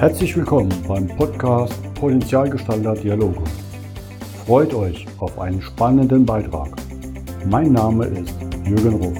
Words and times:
Herzlich 0.00 0.34
willkommen 0.34 0.72
beim 0.88 1.06
Podcast 1.08 1.74
Potenzialgestalter 1.92 2.94
Dialoge. 2.94 3.44
Freut 4.46 4.72
euch 4.72 5.06
auf 5.18 5.38
einen 5.38 5.60
spannenden 5.60 6.24
Beitrag. 6.24 6.74
Mein 7.44 7.72
Name 7.72 8.06
ist 8.06 8.34
Jürgen 8.64 8.94
Ruf. 8.94 9.18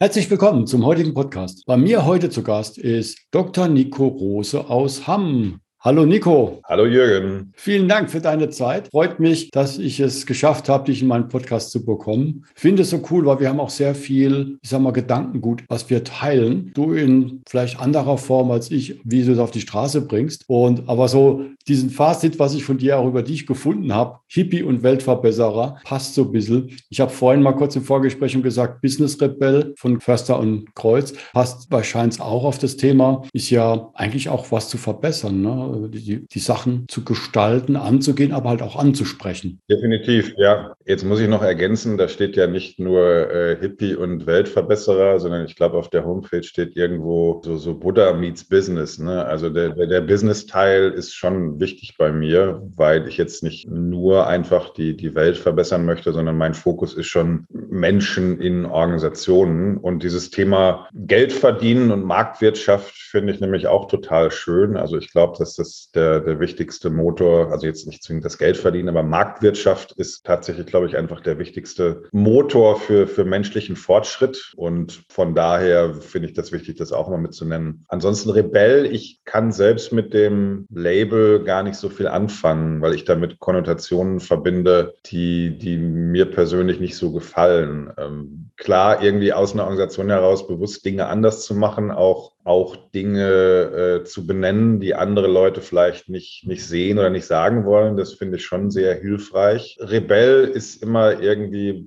Herzlich 0.00 0.28
willkommen 0.28 0.66
zum 0.66 0.84
heutigen 0.84 1.14
Podcast. 1.14 1.64
Bei 1.64 1.76
mir 1.76 2.04
heute 2.04 2.28
zu 2.28 2.42
Gast 2.42 2.76
ist 2.76 3.20
Dr. 3.30 3.68
Nico 3.68 4.08
Rose 4.08 4.68
aus 4.68 5.06
Hamm. 5.06 5.60
Hallo 5.80 6.04
Nico. 6.04 6.60
Hallo 6.64 6.86
Jürgen. 6.86 7.52
Vielen 7.54 7.86
Dank 7.86 8.10
für 8.10 8.20
deine 8.20 8.50
Zeit. 8.50 8.88
Freut 8.88 9.20
mich, 9.20 9.52
dass 9.52 9.78
ich 9.78 10.00
es 10.00 10.26
geschafft 10.26 10.68
habe, 10.68 10.86
dich 10.86 11.02
in 11.02 11.06
meinen 11.06 11.28
Podcast 11.28 11.70
zu 11.70 11.84
bekommen. 11.84 12.44
Ich 12.56 12.62
finde 12.62 12.82
es 12.82 12.90
so 12.90 13.00
cool, 13.12 13.24
weil 13.26 13.38
wir 13.38 13.48
haben 13.48 13.60
auch 13.60 13.70
sehr 13.70 13.94
viel, 13.94 14.58
ich 14.60 14.70
sag 14.70 14.80
mal, 14.80 14.90
Gedankengut, 14.90 15.62
was 15.68 15.88
wir 15.88 16.02
teilen. 16.02 16.72
Du 16.74 16.94
in 16.94 17.42
vielleicht 17.48 17.78
anderer 17.78 18.18
Form 18.18 18.50
als 18.50 18.72
ich, 18.72 19.00
wie 19.04 19.22
du 19.22 19.30
es 19.30 19.38
auf 19.38 19.52
die 19.52 19.60
Straße 19.60 20.00
bringst. 20.00 20.46
Und 20.48 20.88
aber 20.88 21.06
so 21.06 21.44
diesen 21.68 21.90
Fazit, 21.90 22.40
was 22.40 22.54
ich 22.54 22.64
von 22.64 22.78
dir 22.78 22.98
auch 22.98 23.06
über 23.06 23.22
dich 23.22 23.46
gefunden 23.46 23.94
habe, 23.94 24.18
Hippie 24.26 24.64
und 24.64 24.82
Weltverbesserer, 24.82 25.78
passt 25.84 26.14
so 26.14 26.24
ein 26.24 26.32
bisschen. 26.32 26.76
Ich 26.90 26.98
habe 26.98 27.12
vorhin 27.12 27.40
mal 27.40 27.52
kurz 27.52 27.76
im 27.76 27.84
Vorgespräch 27.84 28.36
gesagt, 28.42 28.82
Business 28.82 29.20
Rebell 29.20 29.74
von 29.76 30.00
Förster 30.00 30.40
und 30.40 30.74
Kreuz 30.74 31.12
passt 31.32 31.70
wahrscheinlich 31.70 32.20
auch 32.20 32.42
auf 32.42 32.58
das 32.58 32.76
Thema. 32.76 33.22
Ist 33.32 33.50
ja 33.50 33.90
eigentlich 33.94 34.28
auch 34.28 34.50
was 34.50 34.68
zu 34.68 34.76
verbessern. 34.76 35.42
Ne? 35.42 35.67
Die, 35.88 36.26
die 36.26 36.38
Sachen 36.38 36.86
zu 36.88 37.04
gestalten, 37.04 37.76
anzugehen, 37.76 38.32
aber 38.32 38.50
halt 38.50 38.62
auch 38.62 38.76
anzusprechen. 38.76 39.60
Definitiv, 39.70 40.34
ja. 40.36 40.74
Jetzt 40.84 41.04
muss 41.04 41.20
ich 41.20 41.28
noch 41.28 41.42
ergänzen, 41.42 41.98
da 41.98 42.08
steht 42.08 42.36
ja 42.36 42.46
nicht 42.46 42.78
nur 42.78 43.30
äh, 43.30 43.56
Hippie 43.60 43.94
und 43.94 44.26
Weltverbesserer, 44.26 45.20
sondern 45.20 45.44
ich 45.44 45.56
glaube, 45.56 45.76
auf 45.76 45.90
der 45.90 46.04
Homepage 46.04 46.42
steht 46.42 46.76
irgendwo 46.76 47.42
so, 47.44 47.56
so 47.56 47.74
Buddha 47.74 48.14
meets 48.14 48.44
Business. 48.44 48.98
Ne? 48.98 49.24
Also 49.24 49.50
der, 49.50 49.70
der, 49.70 49.86
der 49.86 50.00
Business-Teil 50.00 50.90
ist 50.90 51.14
schon 51.14 51.60
wichtig 51.60 51.96
bei 51.98 52.12
mir, 52.12 52.62
weil 52.74 53.06
ich 53.08 53.16
jetzt 53.16 53.42
nicht 53.42 53.70
nur 53.70 54.26
einfach 54.26 54.72
die, 54.72 54.96
die 54.96 55.14
Welt 55.14 55.36
verbessern 55.36 55.84
möchte, 55.84 56.12
sondern 56.12 56.38
mein 56.38 56.54
Fokus 56.54 56.94
ist 56.94 57.06
schon 57.06 57.46
Menschen 57.50 58.40
in 58.40 58.64
Organisationen. 58.64 59.76
Und 59.76 60.02
dieses 60.02 60.30
Thema 60.30 60.88
Geld 60.94 61.32
verdienen 61.32 61.90
und 61.90 62.04
Marktwirtschaft 62.04 62.94
finde 62.94 63.32
ich 63.32 63.40
nämlich 63.40 63.66
auch 63.66 63.88
total 63.88 64.30
schön. 64.30 64.76
Also 64.76 64.96
ich 64.96 65.10
glaube, 65.10 65.36
dass 65.38 65.54
das 65.58 65.90
der, 65.94 66.20
der 66.20 66.40
wichtigste 66.40 66.90
Motor, 66.90 67.50
also 67.50 67.66
jetzt 67.66 67.86
nicht 67.86 68.02
zwingend 68.02 68.24
das 68.24 68.38
Geld 68.38 68.56
verdienen, 68.56 68.88
aber 68.88 69.02
Marktwirtschaft 69.02 69.92
ist 69.92 70.24
tatsächlich, 70.24 70.66
glaube 70.66 70.86
ich, 70.86 70.96
einfach 70.96 71.20
der 71.20 71.38
wichtigste 71.38 72.04
Motor 72.12 72.76
für, 72.76 73.06
für 73.06 73.24
menschlichen 73.24 73.76
Fortschritt. 73.76 74.52
Und 74.56 75.04
von 75.08 75.34
daher 75.34 75.94
finde 75.94 76.28
ich 76.28 76.34
das 76.34 76.52
wichtig, 76.52 76.76
das 76.76 76.92
auch 76.92 77.08
mal 77.08 77.18
mitzunennen. 77.18 77.84
Ansonsten 77.88 78.30
Rebell, 78.30 78.86
ich 78.86 79.20
kann 79.24 79.52
selbst 79.52 79.92
mit 79.92 80.14
dem 80.14 80.66
Label 80.70 81.44
gar 81.44 81.62
nicht 81.62 81.76
so 81.76 81.88
viel 81.88 82.08
anfangen, 82.08 82.80
weil 82.80 82.94
ich 82.94 83.04
damit 83.04 83.38
Konnotationen 83.38 84.20
verbinde, 84.20 84.94
die, 85.06 85.58
die 85.58 85.76
mir 85.76 86.30
persönlich 86.30 86.80
nicht 86.80 86.96
so 86.96 87.12
gefallen. 87.12 87.92
Ähm, 87.98 88.50
klar, 88.56 89.02
irgendwie 89.02 89.32
aus 89.32 89.52
einer 89.52 89.64
Organisation 89.64 90.10
heraus 90.10 90.46
bewusst 90.46 90.84
Dinge 90.84 91.06
anders 91.06 91.44
zu 91.44 91.54
machen, 91.54 91.90
auch 91.90 92.32
auch 92.48 92.76
Dinge 92.94 94.00
äh, 94.00 94.04
zu 94.04 94.26
benennen, 94.26 94.80
die 94.80 94.94
andere 94.94 95.26
Leute 95.26 95.60
vielleicht 95.60 96.08
nicht, 96.08 96.46
nicht 96.46 96.66
sehen 96.66 96.98
oder 96.98 97.10
nicht 97.10 97.26
sagen 97.26 97.66
wollen. 97.66 97.96
Das 97.96 98.14
finde 98.14 98.38
ich 98.38 98.44
schon 98.44 98.70
sehr 98.70 98.94
hilfreich. 98.94 99.76
Rebell 99.80 100.44
ist 100.44 100.82
immer 100.82 101.20
irgendwie 101.20 101.84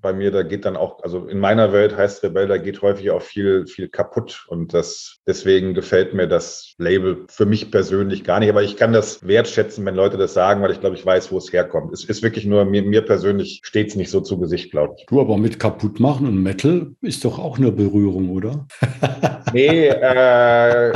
bei 0.00 0.12
mir, 0.12 0.30
da 0.30 0.42
geht 0.42 0.64
dann 0.64 0.76
auch, 0.76 1.02
also 1.02 1.26
in 1.26 1.38
meiner 1.40 1.72
Welt 1.72 1.96
heißt 1.96 2.22
Rebell, 2.22 2.46
da 2.46 2.56
geht 2.56 2.82
häufig 2.82 3.10
auch 3.10 3.22
viel, 3.22 3.66
viel 3.66 3.88
kaputt. 3.88 4.46
Und 4.48 4.72
das, 4.72 5.18
deswegen 5.26 5.74
gefällt 5.74 6.14
mir 6.14 6.28
das 6.28 6.74
Label 6.78 7.26
für 7.28 7.46
mich 7.46 7.70
persönlich 7.70 8.22
gar 8.22 8.38
nicht. 8.38 8.50
Aber 8.50 8.62
ich 8.62 8.76
kann 8.76 8.92
das 8.92 9.26
wertschätzen, 9.26 9.84
wenn 9.84 9.94
Leute 9.94 10.16
das 10.16 10.34
sagen, 10.34 10.62
weil 10.62 10.70
ich 10.70 10.80
glaube, 10.80 10.96
ich 10.96 11.04
weiß, 11.04 11.32
wo 11.32 11.38
es 11.38 11.52
herkommt. 11.52 11.92
Es 11.92 12.04
ist 12.04 12.22
wirklich 12.22 12.46
nur, 12.46 12.64
mir, 12.64 12.82
mir 12.82 13.02
persönlich 13.02 13.60
steht 13.64 13.88
es 13.88 13.96
nicht 13.96 14.10
so 14.10 14.20
zu 14.20 14.38
Gesicht, 14.38 14.70
glaube 14.70 14.94
ich. 14.98 15.06
Du 15.06 15.20
aber 15.20 15.36
mit 15.36 15.58
kaputt 15.58 15.98
machen 15.98 16.26
und 16.26 16.42
Metal 16.42 16.92
ist 17.00 17.24
doch 17.24 17.38
auch 17.38 17.58
eine 17.58 17.72
Berührung, 17.72 18.30
oder? 18.30 18.66
nee, 19.52 19.88
äh, 19.88 20.92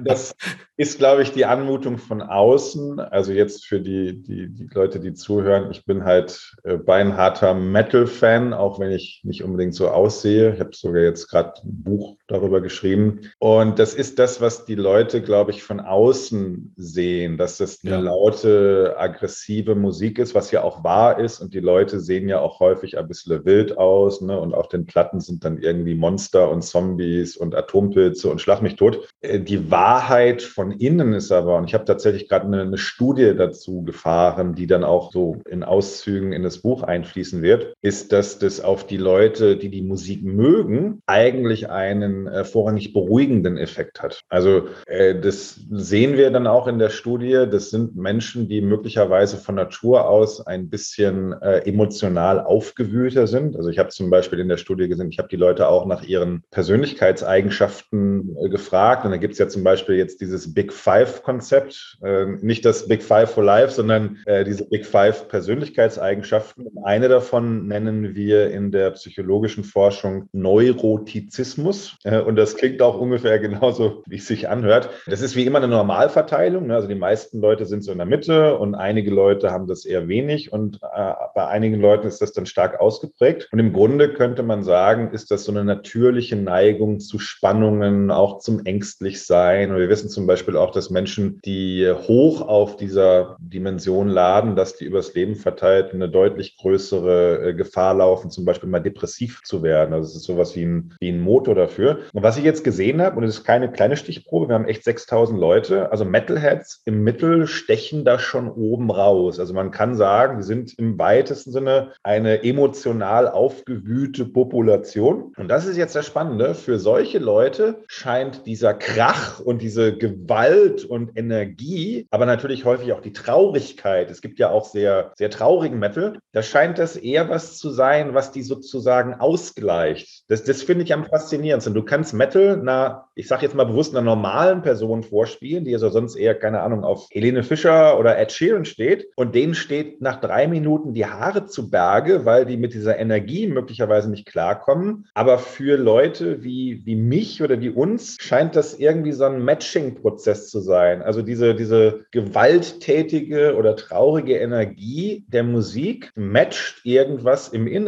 das 0.00 0.34
ist, 0.76 0.98
glaube 0.98 1.22
ich, 1.22 1.32
die 1.32 1.44
Anmutung 1.44 1.98
von 1.98 2.22
außen. 2.22 2.98
Also 2.98 3.32
jetzt 3.32 3.66
für 3.66 3.80
die, 3.80 4.22
die, 4.22 4.48
die 4.48 4.68
Leute, 4.72 5.00
die 5.00 5.14
zuhören, 5.14 5.70
ich 5.70 5.84
bin 5.84 6.04
halt 6.04 6.54
äh, 6.64 6.76
beinharter 6.76 7.54
Metal-Fan. 7.54 8.31
Fan, 8.32 8.52
auch 8.54 8.78
wenn 8.78 8.92
ich 8.92 9.20
nicht 9.24 9.42
unbedingt 9.44 9.74
so 9.74 9.88
aussehe. 9.88 10.54
Ich 10.54 10.60
habe 10.60 10.70
sogar 10.72 11.02
jetzt 11.02 11.28
gerade 11.28 11.52
ein 11.64 11.82
Buch 11.82 12.16
darüber 12.28 12.60
geschrieben. 12.60 13.20
Und 13.38 13.78
das 13.78 13.94
ist 13.94 14.18
das, 14.18 14.40
was 14.40 14.64
die 14.64 14.74
Leute, 14.74 15.20
glaube 15.20 15.50
ich, 15.50 15.62
von 15.62 15.80
außen 15.80 16.72
sehen, 16.76 17.36
dass 17.36 17.58
das 17.58 17.80
eine 17.82 17.92
ja. 17.92 18.00
laute, 18.00 18.94
aggressive 18.96 19.74
Musik 19.74 20.18
ist, 20.18 20.34
was 20.34 20.50
ja 20.50 20.62
auch 20.62 20.82
wahr 20.82 21.18
ist. 21.18 21.40
Und 21.40 21.52
die 21.52 21.60
Leute 21.60 22.00
sehen 22.00 22.28
ja 22.28 22.40
auch 22.40 22.60
häufig 22.60 22.98
ein 22.98 23.06
bisschen 23.06 23.44
wild 23.44 23.76
aus. 23.76 24.22
Ne? 24.22 24.38
Und 24.38 24.54
auf 24.54 24.68
den 24.68 24.86
Platten 24.86 25.20
sind 25.20 25.44
dann 25.44 25.58
irgendwie 25.58 25.94
Monster 25.94 26.50
und 26.50 26.62
Zombies 26.62 27.36
und 27.36 27.54
Atompilze 27.54 28.30
und 28.30 28.40
Schlag 28.40 28.62
mich 28.62 28.76
tot. 28.76 29.08
Äh, 29.20 29.40
die 29.40 29.70
Wahrheit 29.70 30.42
von 30.42 30.72
innen 30.72 31.12
ist 31.12 31.32
aber, 31.32 31.56
und 31.58 31.68
ich 31.68 31.74
habe 31.74 31.84
tatsächlich 31.84 32.28
gerade 32.28 32.46
eine, 32.46 32.62
eine 32.62 32.78
Studie 32.78 33.34
dazu 33.36 33.82
gefahren, 33.82 34.54
die 34.54 34.66
dann 34.66 34.84
auch 34.84 35.12
so 35.12 35.36
in 35.48 35.62
Auszügen 35.62 36.32
in 36.32 36.42
das 36.42 36.58
Buch 36.58 36.82
einfließen 36.82 37.42
wird, 37.42 37.74
ist, 37.82 38.12
dass 38.12 38.21
dass 38.22 38.38
das 38.38 38.60
auf 38.60 38.86
die 38.86 38.98
Leute, 38.98 39.56
die 39.56 39.68
die 39.68 39.82
Musik 39.82 40.22
mögen, 40.22 41.02
eigentlich 41.06 41.70
einen 41.70 42.28
äh, 42.28 42.44
vorrangig 42.44 42.92
beruhigenden 42.92 43.58
Effekt 43.58 44.00
hat. 44.00 44.20
Also 44.28 44.68
äh, 44.86 45.18
das 45.18 45.58
sehen 45.72 46.16
wir 46.16 46.30
dann 46.30 46.46
auch 46.46 46.68
in 46.68 46.78
der 46.78 46.90
Studie. 46.90 47.46
Das 47.50 47.70
sind 47.70 47.96
Menschen, 47.96 48.48
die 48.48 48.60
möglicherweise 48.60 49.38
von 49.38 49.56
Natur 49.56 50.08
aus 50.08 50.46
ein 50.46 50.70
bisschen 50.70 51.32
äh, 51.42 51.68
emotional 51.68 52.38
aufgewühlter 52.38 53.26
sind. 53.26 53.56
Also 53.56 53.70
ich 53.70 53.80
habe 53.80 53.88
zum 53.88 54.08
Beispiel 54.08 54.38
in 54.38 54.48
der 54.48 54.56
Studie 54.56 54.86
gesehen, 54.86 55.10
ich 55.10 55.18
habe 55.18 55.28
die 55.28 55.34
Leute 55.34 55.66
auch 55.66 55.84
nach 55.84 56.04
ihren 56.04 56.44
Persönlichkeitseigenschaften 56.52 58.36
äh, 58.40 58.48
gefragt. 58.50 59.04
Und 59.04 59.10
da 59.10 59.16
gibt 59.16 59.32
es 59.32 59.40
ja 59.40 59.48
zum 59.48 59.64
Beispiel 59.64 59.96
jetzt 59.96 60.20
dieses 60.20 60.54
Big 60.54 60.72
Five-Konzept. 60.72 61.98
Äh, 62.04 62.26
nicht 62.40 62.64
das 62.64 62.86
Big 62.86 63.02
Five 63.02 63.32
for 63.32 63.42
Life, 63.42 63.72
sondern 63.72 64.18
äh, 64.26 64.44
diese 64.44 64.64
Big 64.68 64.86
Five 64.86 65.26
Persönlichkeitseigenschaften. 65.26 66.68
eine 66.84 67.08
davon 67.08 67.66
nennen 67.66 68.11
wir 68.14 68.50
in 68.50 68.70
der 68.70 68.90
psychologischen 68.92 69.64
Forschung 69.64 70.28
Neurotizismus. 70.32 71.96
Äh, 72.04 72.20
und 72.20 72.36
das 72.36 72.56
klingt 72.56 72.82
auch 72.82 72.98
ungefähr 72.98 73.38
genauso, 73.38 74.02
wie 74.06 74.16
es 74.16 74.26
sich 74.26 74.48
anhört. 74.48 74.90
Das 75.06 75.20
ist 75.20 75.36
wie 75.36 75.46
immer 75.46 75.58
eine 75.58 75.68
Normalverteilung. 75.68 76.66
Ne? 76.66 76.74
Also 76.74 76.88
die 76.88 76.94
meisten 76.94 77.40
Leute 77.40 77.66
sind 77.66 77.84
so 77.84 77.92
in 77.92 77.98
der 77.98 78.06
Mitte 78.06 78.58
und 78.58 78.74
einige 78.74 79.10
Leute 79.10 79.50
haben 79.50 79.66
das 79.66 79.84
eher 79.84 80.08
wenig 80.08 80.52
und 80.52 80.76
äh, 80.82 81.12
bei 81.34 81.46
einigen 81.46 81.80
Leuten 81.80 82.06
ist 82.06 82.20
das 82.20 82.32
dann 82.32 82.46
stark 82.46 82.80
ausgeprägt. 82.80 83.48
Und 83.52 83.58
im 83.58 83.72
Grunde 83.72 84.12
könnte 84.12 84.42
man 84.42 84.62
sagen, 84.62 85.10
ist 85.12 85.30
das 85.30 85.44
so 85.44 85.52
eine 85.52 85.64
natürliche 85.64 86.36
Neigung 86.36 87.00
zu 87.00 87.18
Spannungen, 87.18 88.10
auch 88.10 88.38
zum 88.38 88.64
Ängstlichsein. 88.64 89.70
Und 89.70 89.78
wir 89.78 89.88
wissen 89.88 90.08
zum 90.08 90.26
Beispiel 90.26 90.56
auch, 90.56 90.70
dass 90.70 90.90
Menschen, 90.90 91.40
die 91.44 91.90
hoch 91.90 92.42
auf 92.42 92.76
dieser 92.76 93.36
Dimension 93.40 94.08
laden, 94.08 94.56
dass 94.56 94.76
die 94.76 94.84
übers 94.84 95.14
Leben 95.14 95.36
verteilt 95.36 95.92
eine 95.92 96.08
deutlich 96.08 96.56
größere 96.56 97.48
äh, 97.48 97.54
Gefahr 97.54 97.94
laufen, 98.02 98.30
zum 98.30 98.44
Beispiel 98.44 98.68
mal 98.68 98.80
depressiv 98.80 99.42
zu 99.44 99.62
werden. 99.62 99.94
Also 99.94 100.08
es 100.08 100.16
ist 100.16 100.24
sowas 100.24 100.56
wie 100.56 100.64
ein, 100.64 100.94
wie 101.00 101.10
ein 101.10 101.20
Motor 101.20 101.54
dafür. 101.54 102.00
Und 102.12 102.22
was 102.22 102.36
ich 102.36 102.44
jetzt 102.44 102.64
gesehen 102.64 103.00
habe, 103.00 103.16
und 103.16 103.24
es 103.24 103.38
ist 103.38 103.44
keine 103.44 103.70
kleine 103.70 103.96
Stichprobe, 103.96 104.48
wir 104.48 104.54
haben 104.56 104.66
echt 104.66 104.84
6000 104.84 105.38
Leute, 105.38 105.92
also 105.92 106.04
Metalheads 106.04 106.82
im 106.84 107.04
Mittel 107.04 107.46
stechen 107.46 108.04
da 108.04 108.18
schon 108.18 108.50
oben 108.50 108.90
raus. 108.90 109.38
Also 109.38 109.54
man 109.54 109.70
kann 109.70 109.94
sagen, 109.94 110.38
die 110.38 110.44
sind 110.44 110.78
im 110.78 110.98
weitesten 110.98 111.52
Sinne 111.52 111.92
eine 112.02 112.42
emotional 112.42 113.28
aufgewühlte 113.28 114.24
Population. 114.24 115.32
Und 115.36 115.48
das 115.48 115.66
ist 115.66 115.76
jetzt 115.76 115.94
das 115.94 116.06
Spannende. 116.06 116.54
Für 116.54 116.78
solche 116.78 117.18
Leute 117.18 117.82
scheint 117.86 118.46
dieser 118.46 118.74
Krach 118.74 119.40
und 119.40 119.62
diese 119.62 119.96
Gewalt 119.96 120.84
und 120.84 121.16
Energie, 121.16 122.06
aber 122.10 122.26
natürlich 122.26 122.64
häufig 122.64 122.92
auch 122.92 123.00
die 123.00 123.12
Traurigkeit. 123.12 124.10
Es 124.10 124.22
gibt 124.22 124.38
ja 124.38 124.50
auch 124.50 124.64
sehr, 124.64 125.12
sehr 125.16 125.30
traurigen 125.30 125.78
Metal. 125.78 126.18
Da 126.32 126.42
scheint 126.42 126.78
das 126.78 126.96
eher 126.96 127.28
was 127.28 127.58
zu 127.58 127.70
sein, 127.70 127.91
sein, 127.92 128.14
was 128.14 128.32
die 128.32 128.42
sozusagen 128.42 129.14
ausgleicht. 129.14 130.24
Das, 130.28 130.44
das 130.44 130.62
finde 130.62 130.84
ich 130.84 130.94
am 130.94 131.04
faszinierendsten. 131.04 131.74
Du 131.74 131.82
kannst 131.82 132.14
Metal 132.14 132.58
einer, 132.58 133.08
ich 133.14 133.28
sage 133.28 133.42
jetzt 133.42 133.54
mal 133.54 133.64
bewusst, 133.64 133.94
einer 133.94 134.04
normalen 134.04 134.62
Person 134.62 135.02
vorspielen, 135.02 135.64
die 135.64 135.74
also 135.74 135.90
sonst 135.90 136.16
eher, 136.16 136.34
keine 136.34 136.60
Ahnung, 136.60 136.84
auf 136.84 137.08
Helene 137.10 137.42
Fischer 137.42 137.98
oder 137.98 138.18
Ed 138.18 138.32
Sheeran 138.32 138.64
steht. 138.64 139.08
Und 139.14 139.34
denen 139.34 139.54
steht 139.54 140.00
nach 140.00 140.20
drei 140.20 140.48
Minuten 140.48 140.94
die 140.94 141.04
Haare 141.04 141.44
zu 141.46 141.70
Berge, 141.70 142.24
weil 142.24 142.46
die 142.46 142.56
mit 142.56 142.72
dieser 142.72 142.98
Energie 142.98 143.46
möglicherweise 143.46 144.10
nicht 144.10 144.26
klarkommen. 144.26 145.06
Aber 145.12 145.38
für 145.38 145.76
Leute 145.76 146.42
wie, 146.42 146.80
wie 146.86 146.96
mich 146.96 147.42
oder 147.42 147.60
wie 147.60 147.70
uns 147.70 148.16
scheint 148.20 148.56
das 148.56 148.78
irgendwie 148.78 149.12
so 149.12 149.24
ein 149.24 149.44
Matching-Prozess 149.44 150.48
zu 150.48 150.60
sein. 150.60 151.02
Also 151.02 151.20
diese, 151.20 151.54
diese 151.54 152.06
gewalttätige 152.10 153.54
oder 153.54 153.76
traurige 153.76 154.38
Energie 154.38 155.26
der 155.28 155.42
Musik 155.42 156.10
matcht 156.14 156.80
irgendwas 156.84 157.48
im 157.48 157.66
Inneren 157.66 157.81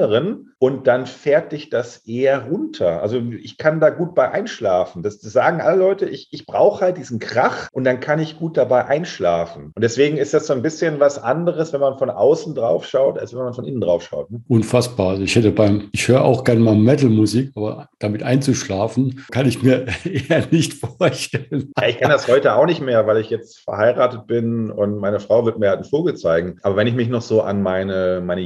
und 0.58 0.86
dann 0.86 1.06
fährt 1.06 1.52
dich 1.52 1.68
das 1.68 1.98
eher 2.06 2.46
runter. 2.46 3.02
Also 3.02 3.18
ich 3.18 3.58
kann 3.58 3.80
da 3.80 3.90
gut 3.90 4.14
bei 4.14 4.30
einschlafen. 4.30 5.02
Das, 5.02 5.20
das 5.20 5.32
sagen 5.32 5.60
alle 5.60 5.76
Leute, 5.76 6.06
ich, 6.06 6.28
ich 6.30 6.46
brauche 6.46 6.82
halt 6.82 6.96
diesen 6.96 7.18
Krach 7.18 7.68
und 7.72 7.84
dann 7.84 8.00
kann 8.00 8.18
ich 8.18 8.38
gut 8.38 8.56
dabei 8.56 8.86
einschlafen. 8.86 9.72
Und 9.74 9.82
deswegen 9.82 10.16
ist 10.16 10.32
das 10.32 10.46
so 10.46 10.54
ein 10.54 10.62
bisschen 10.62 11.00
was 11.00 11.22
anderes, 11.22 11.72
wenn 11.72 11.80
man 11.80 11.98
von 11.98 12.08
außen 12.08 12.54
drauf 12.54 12.86
schaut, 12.86 13.18
als 13.18 13.34
wenn 13.34 13.42
man 13.42 13.52
von 13.52 13.66
innen 13.66 13.82
drauf 13.82 14.04
schaut. 14.04 14.30
Ne? 14.30 14.40
Unfassbar. 14.48 15.10
Also 15.10 15.22
ich 15.22 15.36
hätte 15.36 15.50
beim, 15.50 15.88
ich 15.92 16.08
höre 16.08 16.24
auch 16.24 16.44
gerne 16.44 16.60
mal 16.60 16.76
Metal-Musik, 16.76 17.52
aber 17.56 17.88
damit 17.98 18.22
einzuschlafen, 18.22 19.24
kann 19.30 19.46
ich 19.46 19.62
mir 19.62 19.84
eher 20.04 20.46
nicht 20.50 20.74
vorstellen. 20.74 21.72
Ja, 21.78 21.88
ich 21.88 21.98
kann 21.98 22.10
das 22.10 22.26
heute 22.26 22.54
auch 22.54 22.66
nicht 22.66 22.80
mehr, 22.80 23.06
weil 23.06 23.18
ich 23.18 23.28
jetzt 23.28 23.60
verheiratet 23.60 24.26
bin 24.26 24.70
und 24.70 24.98
meine 24.98 25.20
Frau 25.20 25.44
wird 25.44 25.58
mir 25.58 25.68
halt 25.68 25.80
einen 25.80 25.90
Vogel 25.90 26.14
zeigen. 26.14 26.58
Aber 26.62 26.76
wenn 26.76 26.86
ich 26.86 26.94
mich 26.94 27.08
noch 27.08 27.22
so 27.22 27.42
an 27.42 27.62
meine, 27.62 28.22
meine 28.24 28.40